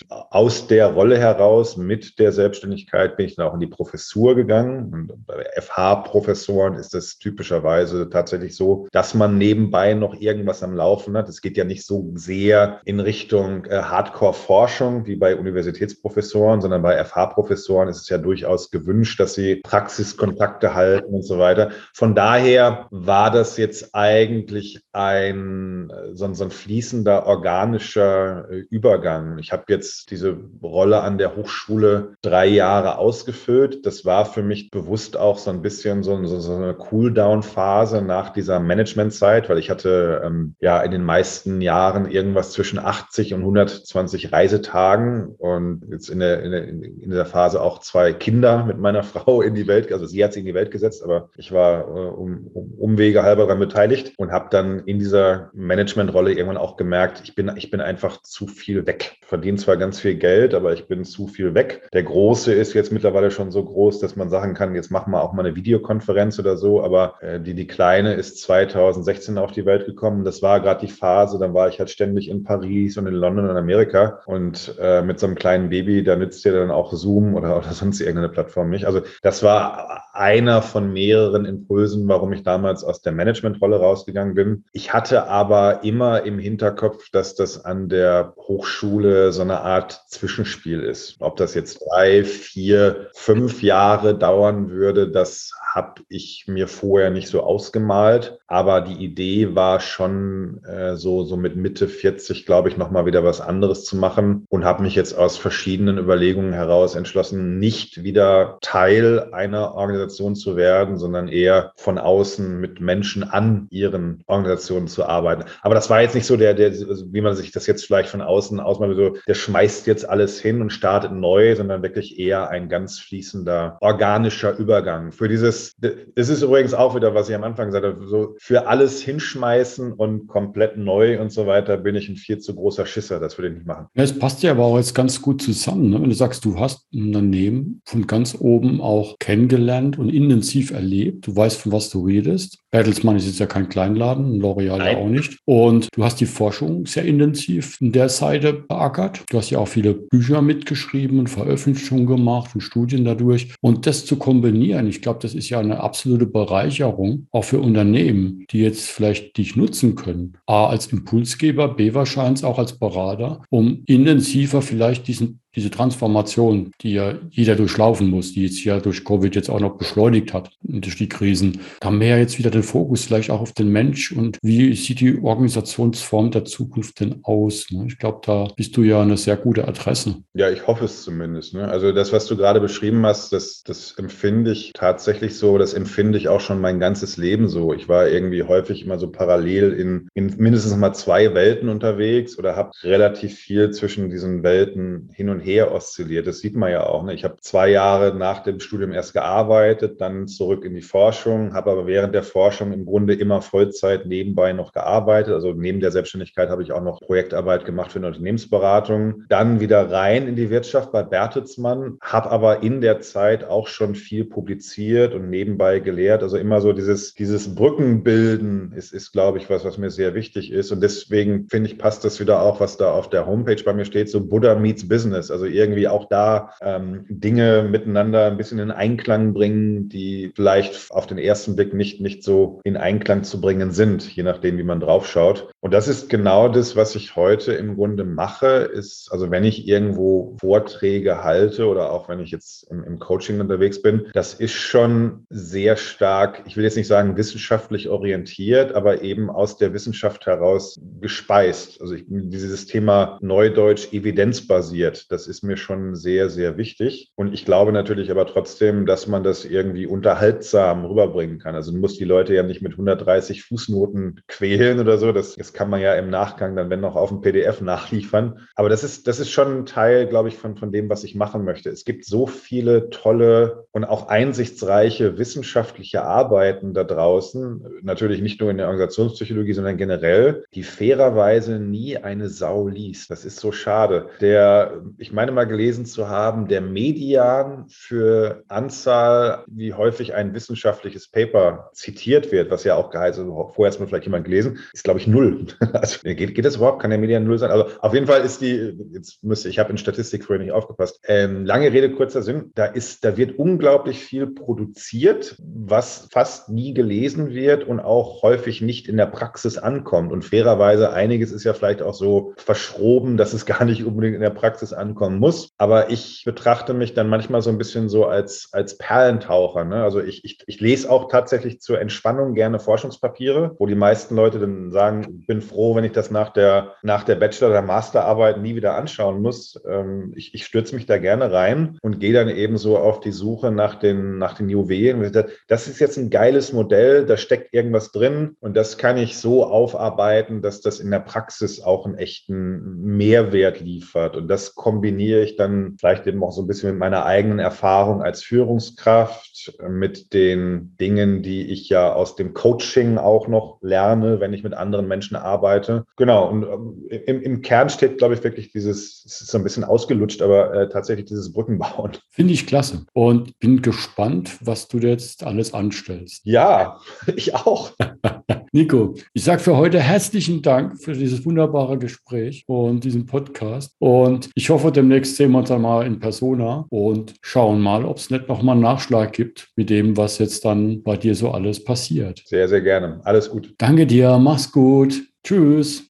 aus 0.09 0.67
der 0.67 0.87
Rolle 0.87 1.17
heraus, 1.17 1.75
mit 1.75 2.19
der 2.19 2.31
Selbstständigkeit, 2.31 3.17
bin 3.17 3.25
ich 3.25 3.35
dann 3.35 3.47
auch 3.47 3.53
in 3.53 3.59
die 3.59 3.67
Professur 3.67 4.35
gegangen. 4.35 4.93
Und 4.93 5.25
bei 5.25 5.45
FH-Professoren 5.59 6.75
ist 6.75 6.95
es 6.95 7.17
typischerweise 7.17 8.09
tatsächlich 8.09 8.55
so, 8.55 8.87
dass 8.91 9.13
man 9.13 9.37
nebenbei 9.37 9.93
noch 9.93 10.19
irgendwas 10.19 10.63
am 10.63 10.75
Laufen 10.75 11.17
hat. 11.17 11.27
Es 11.27 11.41
geht 11.41 11.57
ja 11.57 11.65
nicht 11.65 11.85
so 11.85 12.11
sehr 12.15 12.79
in 12.85 12.99
Richtung 12.99 13.65
äh, 13.65 13.81
Hardcore-Forschung 13.81 15.05
wie 15.05 15.15
bei 15.15 15.35
Universitätsprofessoren, 15.35 16.61
sondern 16.61 16.81
bei 16.81 17.03
FH-Professoren 17.03 17.89
ist 17.89 18.01
es 18.01 18.09
ja 18.09 18.17
durchaus 18.17 18.71
gewünscht, 18.71 19.19
dass 19.19 19.33
sie 19.33 19.56
Praxiskontakte 19.63 20.73
halten 20.73 21.13
und 21.13 21.23
so 21.23 21.39
weiter. 21.39 21.71
Von 21.93 22.15
daher 22.15 22.87
war 22.91 23.31
das 23.31 23.57
jetzt 23.57 23.93
eigentlich 23.93 24.81
ein 24.91 25.91
so, 26.13 26.33
so 26.33 26.43
ein 26.43 26.51
fließender 26.51 27.25
organischer 27.25 28.49
äh, 28.49 28.63
Übergang. 28.69 29.37
Ich 29.39 29.51
habe 29.51 29.63
jetzt 29.69 30.11
diese 30.11 30.37
Rolle 30.61 31.01
an 31.01 31.17
der 31.17 31.35
Hochschule 31.35 32.15
drei 32.21 32.47
Jahre 32.47 32.97
ausgefüllt. 32.97 33.85
Das 33.85 34.05
war 34.05 34.25
für 34.25 34.43
mich 34.43 34.69
bewusst 34.71 35.17
auch 35.17 35.37
so 35.37 35.51
ein 35.51 35.61
bisschen 35.61 36.03
so, 36.03 36.25
so, 36.25 36.39
so 36.39 36.55
eine 36.55 36.73
Cooldown-Phase 36.73 38.01
nach 38.01 38.31
dieser 38.31 38.59
Managementzeit, 38.59 39.49
weil 39.49 39.59
ich 39.59 39.69
hatte 39.69 40.21
ähm, 40.25 40.55
ja 40.59 40.81
in 40.81 40.91
den 40.91 41.03
meisten 41.03 41.61
Jahren 41.61 42.09
irgendwas 42.09 42.51
zwischen 42.51 42.79
80 42.79 43.33
und 43.33 43.41
120 43.41 44.31
Reisetagen 44.31 45.35
und 45.37 45.83
jetzt 45.89 46.09
in 46.09 46.19
der, 46.19 46.43
in 46.43 46.51
der, 46.51 46.67
in 46.67 47.09
der 47.09 47.25
Phase 47.25 47.61
auch 47.61 47.79
zwei 47.79 48.13
Kinder 48.13 48.65
mit 48.65 48.77
meiner 48.77 49.03
Frau 49.07 49.41
in 49.47 49.55
die 49.55 49.67
Welt, 49.67 49.91
also 49.91 50.05
sie 50.05 50.23
hat 50.23 50.33
sie 50.33 50.41
in 50.41 50.45
die 50.45 50.53
Welt 50.53 50.71
gesetzt, 50.71 51.03
aber 51.03 51.29
ich 51.37 51.51
war 51.51 51.81
äh, 51.81 52.09
um, 52.09 52.49
um 52.53 52.73
Umwege 52.77 53.23
halber 53.23 53.43
daran 53.43 53.59
beteiligt 53.59 54.13
und 54.17 54.31
habe 54.31 54.47
dann 54.51 54.79
in 54.85 54.99
dieser 54.99 55.49
Managementrolle 55.53 56.31
irgendwann 56.31 56.57
auch 56.57 56.77
gemerkt, 56.77 57.21
ich 57.23 57.35
bin, 57.35 57.51
ich 57.55 57.71
bin 57.71 57.81
einfach 57.81 58.21
zu 58.21 58.47
viel 58.47 58.85
weg. 58.85 59.17
Verdiene 59.25 59.57
zwar 59.57 59.77
ganz 59.77 59.99
viel 59.99 60.15
Geld, 60.15 60.53
aber 60.53 60.73
ich 60.73 60.87
bin 60.87 61.03
zu 61.03 61.27
viel 61.27 61.53
weg. 61.53 61.89
Der 61.93 62.03
Große 62.03 62.53
ist 62.53 62.73
jetzt 62.73 62.91
mittlerweile 62.91 63.31
schon 63.31 63.51
so 63.51 63.63
groß, 63.63 63.99
dass 63.99 64.15
man 64.15 64.29
sagen 64.29 64.53
kann, 64.53 64.75
jetzt 64.75 64.91
machen 64.91 65.11
wir 65.11 65.21
auch 65.21 65.33
mal 65.33 65.45
eine 65.45 65.55
Videokonferenz 65.55 66.39
oder 66.39 66.57
so, 66.57 66.83
aber 66.83 67.15
äh, 67.21 67.39
die, 67.39 67.53
die 67.53 67.67
Kleine 67.67 68.13
ist 68.13 68.41
2016 68.41 69.37
auf 69.37 69.51
die 69.51 69.65
Welt 69.65 69.85
gekommen. 69.85 70.23
Das 70.23 70.41
war 70.41 70.59
gerade 70.59 70.85
die 70.85 70.91
Phase, 70.91 71.39
dann 71.39 71.53
war 71.53 71.67
ich 71.67 71.79
halt 71.79 71.89
ständig 71.89 72.29
in 72.29 72.43
Paris 72.43 72.97
und 72.97 73.07
in 73.07 73.13
London 73.13 73.49
und 73.49 73.57
Amerika 73.57 74.21
und 74.25 74.75
äh, 74.79 75.01
mit 75.01 75.19
so 75.19 75.27
einem 75.27 75.35
kleinen 75.35 75.69
Baby, 75.69 76.03
da 76.03 76.15
nützt 76.15 76.45
ja 76.45 76.51
dann 76.51 76.71
auch 76.71 76.93
Zoom 76.93 77.35
oder, 77.35 77.57
oder 77.57 77.73
sonst 77.73 77.99
irgendeine 77.99 78.29
Plattform 78.29 78.69
nicht. 78.69 78.85
Also 78.85 79.01
das 79.27 79.43
war 79.43 80.05
einer 80.13 80.61
von 80.61 80.93
mehreren 80.93 81.43
Impulsen, 81.43 82.07
warum 82.07 82.31
ich 82.31 82.43
damals 82.43 82.85
aus 82.85 83.01
der 83.01 83.11
Managementrolle 83.11 83.75
rausgegangen 83.75 84.35
bin. 84.35 84.63
Ich 84.71 84.93
hatte 84.93 85.27
aber 85.27 85.83
immer 85.83 86.23
im 86.23 86.39
Hinterkopf, 86.39 87.09
dass 87.11 87.35
das 87.35 87.65
an 87.65 87.89
der 87.89 88.33
Hochschule 88.37 89.33
so 89.33 89.41
eine 89.41 89.59
Art 89.59 90.01
Zwischenspiel 90.07 90.81
ist. 90.81 91.17
Ob 91.19 91.35
das 91.35 91.55
jetzt 91.55 91.81
drei, 91.85 92.23
vier, 92.23 93.09
fünf 93.15 93.61
Jahre 93.61 94.17
dauern 94.17 94.69
würde, 94.69 95.11
das 95.11 95.51
habe 95.75 96.01
ich 96.07 96.45
mir 96.47 96.67
vorher 96.67 97.11
nicht 97.11 97.27
so 97.27 97.43
ausgemalt. 97.43 98.39
Aber 98.47 98.81
die 98.81 99.03
Idee 99.03 99.53
war 99.55 99.79
schon 99.79 100.63
äh, 100.63 100.95
so, 100.95 101.23
so 101.23 101.37
mit 101.37 101.55
Mitte 101.55 101.87
40, 101.87 102.45
glaube 102.45 102.69
ich, 102.69 102.77
nochmal 102.77 103.05
wieder 103.05 103.23
was 103.23 103.41
anderes 103.41 103.83
zu 103.83 103.97
machen 103.97 104.45
und 104.49 104.63
habe 104.63 104.81
mich 104.83 104.95
jetzt 104.95 105.13
aus 105.13 105.37
verschiedenen 105.37 105.97
Überlegungen 105.99 106.53
heraus 106.53 106.95
entschlossen, 106.95 107.59
nicht 107.59 108.03
wieder 108.03 108.57
Teil 108.61 109.16
einer 109.19 109.75
Organisation 109.75 110.35
zu 110.35 110.55
werden, 110.55 110.97
sondern 110.97 111.27
eher 111.27 111.71
von 111.75 111.97
außen 111.97 112.59
mit 112.59 112.79
Menschen 112.79 113.23
an 113.23 113.67
ihren 113.69 114.23
Organisationen 114.27 114.87
zu 114.87 115.05
arbeiten. 115.05 115.43
Aber 115.61 115.75
das 115.75 115.89
war 115.89 116.01
jetzt 116.01 116.15
nicht 116.15 116.25
so 116.25 116.37
der, 116.37 116.53
der 116.53 116.71
wie 116.71 117.21
man 117.21 117.35
sich 117.35 117.51
das 117.51 117.67
jetzt 117.67 117.85
vielleicht 117.85 118.09
von 118.09 118.21
außen 118.21 118.59
ausmalt, 118.59 118.95
so, 118.95 119.17
der 119.27 119.33
schmeißt 119.33 119.87
jetzt 119.87 120.07
alles 120.07 120.39
hin 120.39 120.61
und 120.61 120.71
startet 120.71 121.11
neu, 121.11 121.55
sondern 121.55 121.83
wirklich 121.83 122.19
eher 122.19 122.49
ein 122.49 122.69
ganz 122.69 122.99
fließender, 122.99 123.77
organischer 123.81 124.57
Übergang. 124.57 125.11
Für 125.11 125.27
dieses, 125.27 125.75
es 126.15 126.29
ist 126.29 126.41
übrigens 126.41 126.73
auch 126.73 126.95
wieder, 126.95 127.13
was 127.13 127.29
ich 127.29 127.35
am 127.35 127.43
Anfang 127.43 127.67
gesagt 127.67 127.85
habe, 127.85 128.07
so 128.07 128.35
für 128.39 128.67
alles 128.67 129.01
hinschmeißen 129.01 129.93
und 129.93 130.27
komplett 130.27 130.77
neu 130.77 131.19
und 131.19 131.31
so 131.31 131.47
weiter 131.47 131.77
bin 131.77 131.95
ich 131.95 132.09
ein 132.09 132.15
viel 132.15 132.39
zu 132.39 132.55
großer 132.55 132.85
Schisser. 132.85 133.19
Das 133.19 133.37
würde 133.37 133.49
ich 133.49 133.55
nicht 133.55 133.67
machen. 133.67 133.87
Es 133.93 134.17
passt 134.17 134.43
ja 134.43 134.51
aber 134.51 134.65
auch 134.65 134.77
jetzt 134.77 134.93
ganz 134.93 135.21
gut 135.21 135.41
zusammen. 135.41 135.89
Ne? 135.89 136.01
Wenn 136.01 136.09
du 136.09 136.15
sagst, 136.15 136.45
du 136.45 136.59
hast 136.59 136.87
ein 136.93 137.07
Unternehmen 137.07 137.81
von 137.85 138.07
ganz 138.07 138.35
oben 138.39 138.81
auch 138.81 139.06
kennengelernt 139.19 139.97
und 139.97 140.09
intensiv 140.09 140.71
erlebt, 140.71 141.27
du 141.27 141.35
weißt, 141.35 141.61
von 141.61 141.71
was 141.71 141.89
du 141.89 142.05
redest. 142.05 142.59
Bertelsmann 142.71 143.15
ist 143.15 143.25
jetzt 143.25 143.39
ja 143.39 143.45
kein 143.45 143.69
Kleinladen, 143.69 144.41
L'Oreal 144.41 144.77
ja 144.77 144.97
auch 144.97 145.07
nicht. 145.07 145.39
Und 145.45 145.87
du 145.93 146.03
hast 146.03 146.19
die 146.19 146.25
Forschung 146.25 146.85
sehr 146.85 147.05
intensiv 147.05 147.79
in 147.79 147.91
der 147.91 148.09
Seite 148.09 148.53
beackert. 148.53 149.23
Du 149.29 149.37
hast 149.37 149.49
ja 149.49 149.59
auch 149.59 149.67
viele 149.67 149.93
Bücher 149.93 150.41
mitgeschrieben 150.41 151.19
und 151.19 151.29
Veröffentlichungen 151.29 152.05
gemacht 152.05 152.51
und 152.53 152.61
Studien 152.61 153.05
dadurch. 153.05 153.53
Und 153.61 153.87
das 153.87 154.05
zu 154.05 154.17
kombinieren, 154.17 154.87
ich 154.87 155.01
glaube, 155.01 155.19
das 155.21 155.33
ist 155.33 155.49
ja 155.49 155.59
eine 155.59 155.79
absolute 155.79 156.25
Bereicherung, 156.25 157.27
auch 157.31 157.45
für 157.45 157.59
Unternehmen, 157.59 158.45
die 158.51 158.59
jetzt 158.59 158.89
vielleicht 158.89 159.37
dich 159.37 159.55
nutzen 159.55 159.95
können. 159.95 160.37
A, 160.45 160.67
als 160.67 160.87
Impulsgeber, 160.87 161.69
B, 161.69 161.93
wahrscheinlich 161.93 162.43
auch 162.43 162.59
als 162.59 162.77
Berater, 162.77 163.41
um 163.49 163.83
intensiver 163.85 164.61
vielleicht 164.61 165.07
diesen 165.07 165.39
diese 165.57 165.71
Transformation, 165.71 166.71
die 166.81 166.93
ja 166.93 167.15
jeder 167.31 167.55
durchlaufen 167.55 168.09
muss, 168.09 168.33
die 168.33 168.43
jetzt 168.43 168.63
ja 168.63 168.79
durch 168.79 169.03
Covid 169.03 169.35
jetzt 169.35 169.49
auch 169.49 169.59
noch 169.59 169.77
beschleunigt 169.77 170.31
hat, 170.31 170.51
durch 170.61 170.95
die 170.95 171.09
Krisen, 171.09 171.61
da 171.79 171.89
mehr 171.89 172.19
jetzt 172.19 172.37
wieder 172.37 172.51
den 172.51 172.61
Fokus 172.61 173.05
vielleicht 173.05 173.31
auch 173.31 173.41
auf 173.41 173.53
den 173.53 173.69
Mensch 173.69 174.11
und 174.11 174.37
wie 174.43 174.75
sieht 174.75 174.99
die 174.99 175.19
Organisationsform 175.19 176.29
der 176.29 176.45
Zukunft 176.45 176.99
denn 176.99 177.21
aus? 177.23 177.71
Ne? 177.71 177.85
Ich 177.87 177.97
glaube, 177.97 178.19
da 178.23 178.47
bist 178.55 178.77
du 178.77 178.83
ja 178.83 179.01
eine 179.01 179.17
sehr 179.17 179.35
gute 179.35 179.67
Adresse. 179.67 180.17
Ja, 180.35 180.51
ich 180.51 180.67
hoffe 180.67 180.85
es 180.85 181.01
zumindest. 181.01 181.55
Ne? 181.55 181.67
Also 181.67 181.91
das, 181.91 182.13
was 182.13 182.27
du 182.27 182.37
gerade 182.37 182.61
beschrieben 182.61 183.03
hast, 183.03 183.33
das, 183.33 183.63
das 183.63 183.95
empfinde 183.97 184.51
ich 184.51 184.73
tatsächlich 184.73 185.37
so, 185.37 185.57
das 185.57 185.73
empfinde 185.73 186.19
ich 186.19 186.29
auch 186.29 186.39
schon 186.39 186.61
mein 186.61 186.79
ganzes 186.79 187.17
Leben 187.17 187.47
so. 187.47 187.73
Ich 187.73 187.89
war 187.89 188.07
irgendwie 188.07 188.43
häufig 188.43 188.85
immer 188.85 188.99
so 188.99 189.09
parallel 189.09 189.73
in, 189.73 190.07
in 190.13 190.35
mindestens 190.37 190.75
mal 190.75 190.93
zwei 190.93 191.33
Welten 191.33 191.67
unterwegs 191.67 192.37
oder 192.37 192.55
habe 192.55 192.69
relativ 192.83 193.33
viel 193.33 193.71
zwischen 193.71 194.11
diesen 194.11 194.43
Welten 194.43 195.09
hin 195.15 195.29
und 195.29 195.39
her 195.39 195.46
her 195.47 195.73
oszilliert. 195.73 196.27
Das 196.27 196.39
sieht 196.39 196.55
man 196.55 196.71
ja 196.71 196.85
auch. 196.85 197.03
Ne? 197.03 197.13
Ich 197.13 197.23
habe 197.23 197.37
zwei 197.39 197.69
Jahre 197.69 198.13
nach 198.15 198.43
dem 198.43 198.59
Studium 198.59 198.91
erst 198.91 199.13
gearbeitet, 199.13 200.01
dann 200.01 200.27
zurück 200.27 200.65
in 200.65 200.75
die 200.75 200.81
Forschung, 200.81 201.53
habe 201.53 201.71
aber 201.71 201.87
während 201.87 202.13
der 202.13 202.23
Forschung 202.23 202.73
im 202.73 202.85
Grunde 202.85 203.13
immer 203.13 203.41
Vollzeit 203.41 204.05
nebenbei 204.05 204.53
noch 204.53 204.73
gearbeitet. 204.73 205.33
Also 205.33 205.53
neben 205.53 205.79
der 205.79 205.91
Selbstständigkeit 205.91 206.49
habe 206.49 206.61
ich 206.61 206.71
auch 206.71 206.83
noch 206.83 206.99
Projektarbeit 206.99 207.65
gemacht 207.65 207.93
für 207.93 207.99
eine 207.99 208.07
Unternehmensberatung. 208.07 209.23
Dann 209.29 209.59
wieder 209.59 209.89
rein 209.89 210.27
in 210.27 210.35
die 210.35 210.49
Wirtschaft 210.49 210.91
bei 210.91 211.03
Bertelsmann, 211.03 211.97
habe 212.01 212.29
aber 212.29 212.61
in 212.63 212.81
der 212.81 212.99
Zeit 212.99 213.45
auch 213.45 213.67
schon 213.67 213.95
viel 213.95 214.25
publiziert 214.25 215.13
und 215.13 215.29
nebenbei 215.29 215.79
gelehrt. 215.79 216.23
Also 216.23 216.37
immer 216.37 216.59
so 216.59 216.73
dieses, 216.73 217.13
dieses 217.13 217.55
Brückenbilden 217.55 218.73
ist, 218.75 218.93
ist, 218.93 219.13
glaube 219.13 219.37
ich, 219.37 219.49
was, 219.49 219.63
was 219.63 219.77
mir 219.77 219.89
sehr 219.89 220.13
wichtig 220.13 220.51
ist. 220.51 220.71
Und 220.71 220.81
deswegen 220.81 221.47
finde 221.49 221.69
ich, 221.69 221.77
passt 221.77 222.03
das 222.03 222.19
wieder 222.19 222.41
auch, 222.41 222.59
was 222.59 222.77
da 222.77 222.91
auf 222.91 223.09
der 223.09 223.25
Homepage 223.25 223.63
bei 223.63 223.73
mir 223.73 223.85
steht, 223.85 224.09
so 224.09 224.25
Buddha 224.25 224.55
meets 224.55 224.87
Business. 224.87 225.31
Also 225.31 225.36
irgendwie 225.45 225.87
auch 225.87 226.05
da 226.09 226.51
ähm, 226.61 227.05
Dinge 227.09 227.67
miteinander 227.69 228.27
ein 228.27 228.37
bisschen 228.37 228.59
in 228.59 228.71
Einklang 228.71 229.33
bringen, 229.33 229.89
die 229.89 230.31
vielleicht 230.35 230.91
auf 230.91 231.07
den 231.07 231.17
ersten 231.17 231.55
Blick 231.55 231.73
nicht, 231.73 232.01
nicht 232.01 232.23
so 232.23 232.61
in 232.63 232.77
Einklang 232.77 233.23
zu 233.23 233.41
bringen 233.41 233.71
sind, 233.71 234.15
je 234.15 234.23
nachdem, 234.23 234.57
wie 234.57 234.63
man 234.63 234.79
drauf 234.79 235.07
schaut. 235.07 235.49
Und 235.59 235.73
das 235.73 235.87
ist 235.87 236.09
genau 236.09 236.49
das, 236.49 236.75
was 236.75 236.95
ich 236.95 237.15
heute 237.15 237.53
im 237.53 237.75
Grunde 237.75 238.03
mache, 238.03 238.47
ist, 238.47 239.09
also 239.11 239.31
wenn 239.31 239.43
ich 239.43 239.67
irgendwo 239.67 240.35
Vorträge 240.39 241.23
halte 241.23 241.67
oder 241.67 241.91
auch 241.91 242.09
wenn 242.09 242.19
ich 242.19 242.31
jetzt 242.31 242.69
im, 242.71 242.83
im 242.83 242.99
Coaching 242.99 243.39
unterwegs 243.39 243.81
bin, 243.81 244.07
das 244.13 244.33
ist 244.33 244.53
schon 244.53 245.25
sehr 245.29 245.77
stark, 245.77 246.43
ich 246.45 246.57
will 246.57 246.63
jetzt 246.63 246.77
nicht 246.77 246.87
sagen 246.87 247.17
wissenschaftlich 247.17 247.89
orientiert, 247.89 248.73
aber 248.73 249.01
eben 249.01 249.29
aus 249.29 249.57
der 249.57 249.73
Wissenschaft 249.73 250.25
heraus 250.25 250.79
gespeist. 251.01 251.81
Also 251.81 251.95
ich, 251.95 252.05
dieses 252.07 252.65
Thema 252.65 253.17
Neudeutsch 253.21 253.93
evidenzbasiert, 253.93 255.11
das 255.17 255.25
ist 255.25 255.41
mir 255.41 255.57
schon 255.57 255.95
sehr, 255.95 256.29
sehr 256.29 256.57
wichtig. 256.57 257.11
Und 257.15 257.33
ich 257.33 257.43
glaube 257.43 257.71
natürlich 257.71 258.11
aber 258.11 258.27
trotzdem, 258.27 258.85
dass 258.85 259.07
man 259.07 259.23
das 259.23 259.45
irgendwie 259.45 259.87
unterhaltsam 259.87 260.85
rüberbringen 260.85 261.39
kann. 261.39 261.55
Also 261.55 261.71
du 261.71 261.79
musst 261.79 261.99
die 261.99 262.05
Leute 262.05 262.35
ja 262.35 262.43
nicht 262.43 262.61
mit 262.61 262.73
130 262.73 263.43
Fußnoten 263.43 264.21
quälen 264.27 264.79
oder 264.79 264.99
so. 264.99 265.11
Das, 265.11 265.33
das 265.33 265.53
kann 265.53 265.71
man 265.71 265.81
ja 265.81 265.95
im 265.95 266.11
Nachgang 266.11 266.55
dann, 266.55 266.69
wenn 266.69 266.81
noch 266.81 266.95
auf 266.95 267.09
dem 267.09 267.21
PDF 267.21 267.61
nachliefern. 267.61 268.47
Aber 268.53 268.69
das 268.69 268.83
ist, 268.83 269.07
das 269.07 269.19
ist 269.19 269.31
schon 269.31 269.61
ein 269.61 269.65
Teil, 269.65 270.05
glaube 270.05 270.29
ich, 270.29 270.37
von, 270.37 270.55
von 270.55 270.71
dem, 270.71 270.87
was 270.87 271.03
ich 271.03 271.15
machen 271.15 271.43
möchte. 271.43 271.71
Es 271.71 271.83
gibt 271.83 272.05
so 272.05 272.27
viele 272.27 272.91
tolle 272.91 273.65
und 273.71 273.85
auch 273.85 274.09
einsichtsreiche 274.09 275.17
wissenschaftliche 275.17 276.03
Arbeiten 276.03 276.75
da 276.75 276.83
draußen. 276.83 277.79
Natürlich 277.81 278.21
nicht 278.21 278.39
nur 278.39 278.51
in 278.51 278.57
der 278.57 278.67
Organisationspsychologie, 278.67 279.53
sondern 279.53 279.77
generell, 279.77 280.45
die 280.53 280.61
fairerweise 280.61 281.57
nie 281.57 281.97
eine 281.97 282.29
Sau 282.29 282.67
liest. 282.67 283.09
Das 283.09 283.25
ist 283.25 283.39
so 283.39 283.51
schade. 283.51 284.09
Der, 284.21 284.83
ich 285.07 285.13
meine 285.13 285.31
mal 285.31 285.45
gelesen 285.45 285.85
zu 285.85 286.09
haben, 286.09 286.49
der 286.49 286.59
Median 286.59 287.65
für 287.69 288.43
Anzahl, 288.49 289.45
wie 289.47 289.73
häufig 289.73 290.13
ein 290.13 290.33
wissenschaftliches 290.33 291.07
Paper 291.07 291.69
zitiert 291.71 292.33
wird, 292.33 292.51
was 292.51 292.65
ja 292.65 292.75
auch 292.75 292.89
geheißen, 292.89 293.23
also 293.23 293.51
vorher 293.55 293.71
hat 293.71 293.79
mir 293.79 293.87
vielleicht 293.87 294.03
jemand 294.03 294.25
gelesen, 294.25 294.59
ist 294.73 294.83
glaube 294.83 294.99
ich 294.99 295.07
null. 295.07 295.47
Also 295.77 295.99
geht, 296.03 296.33
geht 296.33 296.43
das 296.43 296.55
überhaupt? 296.55 296.81
Kann 296.81 296.89
der 296.89 296.99
Median 296.99 297.23
null 297.23 297.37
sein? 297.37 297.51
Also 297.51 297.67
auf 297.79 297.93
jeden 297.93 298.07
Fall 298.07 298.21
ist 298.21 298.41
die, 298.41 298.75
jetzt 298.91 299.23
müsste 299.23 299.47
ich 299.47 299.59
habe 299.59 299.69
in 299.69 299.77
Statistik 299.77 300.25
früher 300.25 300.39
nicht 300.39 300.51
aufgepasst. 300.51 300.99
Ähm, 301.07 301.45
lange 301.45 301.71
Rede, 301.71 301.91
kurzer 301.91 302.23
Sinn, 302.23 302.51
da 302.55 302.65
ist, 302.65 303.05
da 303.05 303.15
wird 303.15 303.37
unglaublich 303.37 303.99
viel 303.99 304.27
produziert, 304.27 305.37
was 305.39 306.07
fast 306.11 306.49
nie 306.49 306.73
gelesen 306.73 307.29
wird 307.29 307.63
und 307.63 307.79
auch 307.79 308.23
häufig 308.23 308.61
nicht 308.61 308.87
in 308.87 308.97
der 308.97 309.05
Praxis 309.05 309.57
ankommt. 309.57 310.11
Und 310.11 310.25
fairerweise, 310.25 310.91
einiges 310.91 311.31
ist 311.31 311.43
ja 311.43 311.53
vielleicht 311.53 311.81
auch 311.81 311.93
so 311.93 312.33
verschroben, 312.37 313.17
dass 313.17 313.33
es 313.33 313.45
gar 313.45 313.63
nicht 313.63 313.85
unbedingt 313.85 314.15
in 314.15 314.21
der 314.21 314.31
Praxis 314.31 314.73
ankommen 314.97 315.19
muss. 315.19 315.51
Aber 315.57 315.89
ich 315.89 316.23
betrachte 316.25 316.73
mich 316.73 316.93
dann 316.93 317.09
manchmal 317.09 317.41
so 317.41 317.49
ein 317.49 317.57
bisschen 317.57 317.89
so 317.89 318.05
als, 318.05 318.49
als 318.51 318.77
Perlentaucher. 318.77 319.63
Ne? 319.63 319.83
Also 319.83 320.01
ich, 320.01 320.25
ich, 320.25 320.39
ich 320.47 320.59
lese 320.59 320.89
auch 320.89 321.09
tatsächlich 321.09 321.61
zur 321.61 321.79
Entspannung 321.79 322.33
gerne 322.33 322.59
Forschungspapiere, 322.59 323.55
wo 323.59 323.65
die 323.67 323.75
meisten 323.75 324.15
Leute 324.15 324.39
dann 324.39 324.71
sagen, 324.71 325.23
bin 325.27 325.41
froh, 325.41 325.75
wenn 325.75 325.83
ich 325.83 325.91
das 325.91 326.11
nach 326.11 326.29
der, 326.29 326.73
nach 326.81 327.03
der 327.03 327.15
Bachelor- 327.15 327.49
oder 327.49 327.61
Masterarbeit 327.61 328.41
nie 328.41 328.55
wieder 328.55 328.75
anschauen 328.75 329.21
muss. 329.21 329.59
Ähm, 329.67 330.13
ich, 330.15 330.33
ich 330.33 330.45
stürze 330.45 330.75
mich 330.75 330.85
da 330.85 330.97
gerne 330.97 331.31
rein 331.31 331.77
und 331.81 331.99
gehe 331.99 332.13
dann 332.13 332.29
eben 332.29 332.57
so 332.57 332.77
auf 332.77 332.99
die 332.99 333.11
Suche 333.11 333.51
nach 333.51 333.75
den, 333.75 334.17
nach 334.17 334.33
den 334.33 334.49
Juwelen. 334.49 335.11
Das 335.47 335.67
ist 335.67 335.79
jetzt 335.79 335.97
ein 335.97 336.09
geiles 336.09 336.53
Modell, 336.53 337.05
da 337.05 337.17
steckt 337.17 337.53
irgendwas 337.53 337.91
drin 337.91 338.35
und 338.39 338.55
das 338.55 338.77
kann 338.77 338.97
ich 338.97 339.17
so 339.17 339.45
aufarbeiten, 339.45 340.41
dass 340.41 340.61
das 340.61 340.79
in 340.79 340.89
der 340.91 340.99
Praxis 340.99 341.61
auch 341.61 341.85
einen 341.85 341.95
echten 341.95 342.97
Mehrwert 342.97 343.59
liefert. 343.59 344.15
Und 344.15 344.27
das 344.27 344.55
kombiniere 344.87 345.21
ich 345.21 345.35
dann 345.35 345.75
vielleicht 345.77 346.07
eben 346.07 346.23
auch 346.23 346.31
so 346.31 346.41
ein 346.41 346.47
bisschen 346.47 346.69
mit 346.69 346.79
meiner 346.79 347.05
eigenen 347.05 347.39
Erfahrung 347.39 348.01
als 348.01 348.23
Führungskraft, 348.23 349.53
mit 349.67 350.13
den 350.13 350.77
Dingen, 350.79 351.23
die 351.23 351.51
ich 351.51 351.67
ja 351.67 351.91
aus 351.91 352.15
dem 352.15 352.33
Coaching 352.33 352.97
auch 352.97 353.27
noch 353.27 353.59
lerne, 353.61 354.21
wenn 354.21 354.33
ich 354.33 354.43
mit 354.43 354.53
anderen 354.53 354.87
Menschen 354.87 355.17
arbeite. 355.17 355.83
Genau. 355.97 356.29
Und 356.29 356.43
ähm, 356.43 356.87
im, 357.05 357.21
im 357.21 357.41
Kern 357.41 357.69
steht, 357.69 357.97
glaube 357.97 358.13
ich, 358.13 358.23
wirklich 358.23 358.53
dieses, 358.53 359.03
es 359.05 359.21
ist 359.21 359.27
so 359.27 359.37
ein 359.37 359.43
bisschen 359.43 359.65
ausgelutscht, 359.65 360.21
aber 360.21 360.53
äh, 360.53 360.69
tatsächlich 360.69 361.07
dieses 361.07 361.33
Brückenbauen. 361.33 361.97
Finde 362.09 362.33
ich 362.33 362.47
klasse. 362.47 362.85
Und 362.93 363.37
bin 363.39 363.61
gespannt, 363.61 364.37
was 364.39 364.69
du 364.69 364.79
jetzt 364.79 365.25
alles 365.25 365.53
anstellst. 365.53 366.21
Ja, 366.23 366.79
ich 367.15 367.35
auch. 367.35 367.71
Nico, 368.53 368.95
ich 369.13 369.23
sage 369.23 369.41
für 369.41 369.57
heute 369.57 369.79
herzlichen 369.79 370.41
Dank 370.41 370.81
für 370.81 370.93
dieses 370.93 371.25
wunderbare 371.25 371.77
Gespräch 371.77 372.45
und 372.47 372.83
diesen 372.83 373.05
Podcast. 373.05 373.75
Und 373.79 374.29
ich 374.35 374.49
hoffe, 374.49 374.71
demnächst 374.71 375.17
sehen 375.17 375.31
wir 375.31 375.39
uns 375.39 375.49
dann 375.49 375.61
mal 375.61 375.85
in 375.85 375.99
Persona 375.99 376.65
und 376.69 377.15
schauen 377.21 377.59
mal, 377.59 377.83
ob 377.83 377.97
es 377.97 378.09
nicht 378.09 378.29
nochmal 378.29 378.53
einen 378.53 378.61
Nachschlag 378.61 379.11
gibt 379.11 379.49
mit 379.57 379.69
dem, 379.69 379.97
was 379.97 380.17
jetzt 380.19 380.45
dann 380.45 380.81
bei 380.81 380.95
dir 380.95 381.13
so 381.13 381.31
alles 381.31 381.61
passiert. 381.63 382.23
Sehr, 382.25 382.47
sehr 382.47 382.61
gerne. 382.61 383.01
Alles 383.03 383.29
gut. 383.29 383.53
Danke 383.57 383.85
dir. 383.85 384.17
Mach's 384.17 384.49
gut. 384.49 385.03
Tschüss. 385.25 385.83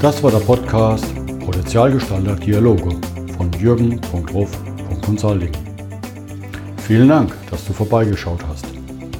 Das 0.00 0.22
war 0.22 0.30
der 0.30 0.38
Podcast 0.38 1.06
Potenzialgestalter 1.44 2.36
Dialoge 2.36 2.90
von 3.36 4.67
jürgen.ruff.consulting. 5.08 5.52
Vielen 6.86 7.08
Dank, 7.08 7.32
dass 7.50 7.64
du 7.64 7.72
vorbeigeschaut 7.72 8.40
hast. 8.46 8.66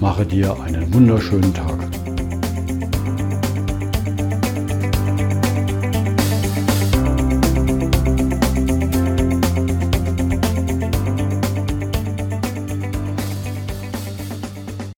Mache 0.00 0.24
dir 0.24 0.58
einen 0.60 0.92
wunderschönen 0.92 1.52
Tag. 1.54 1.87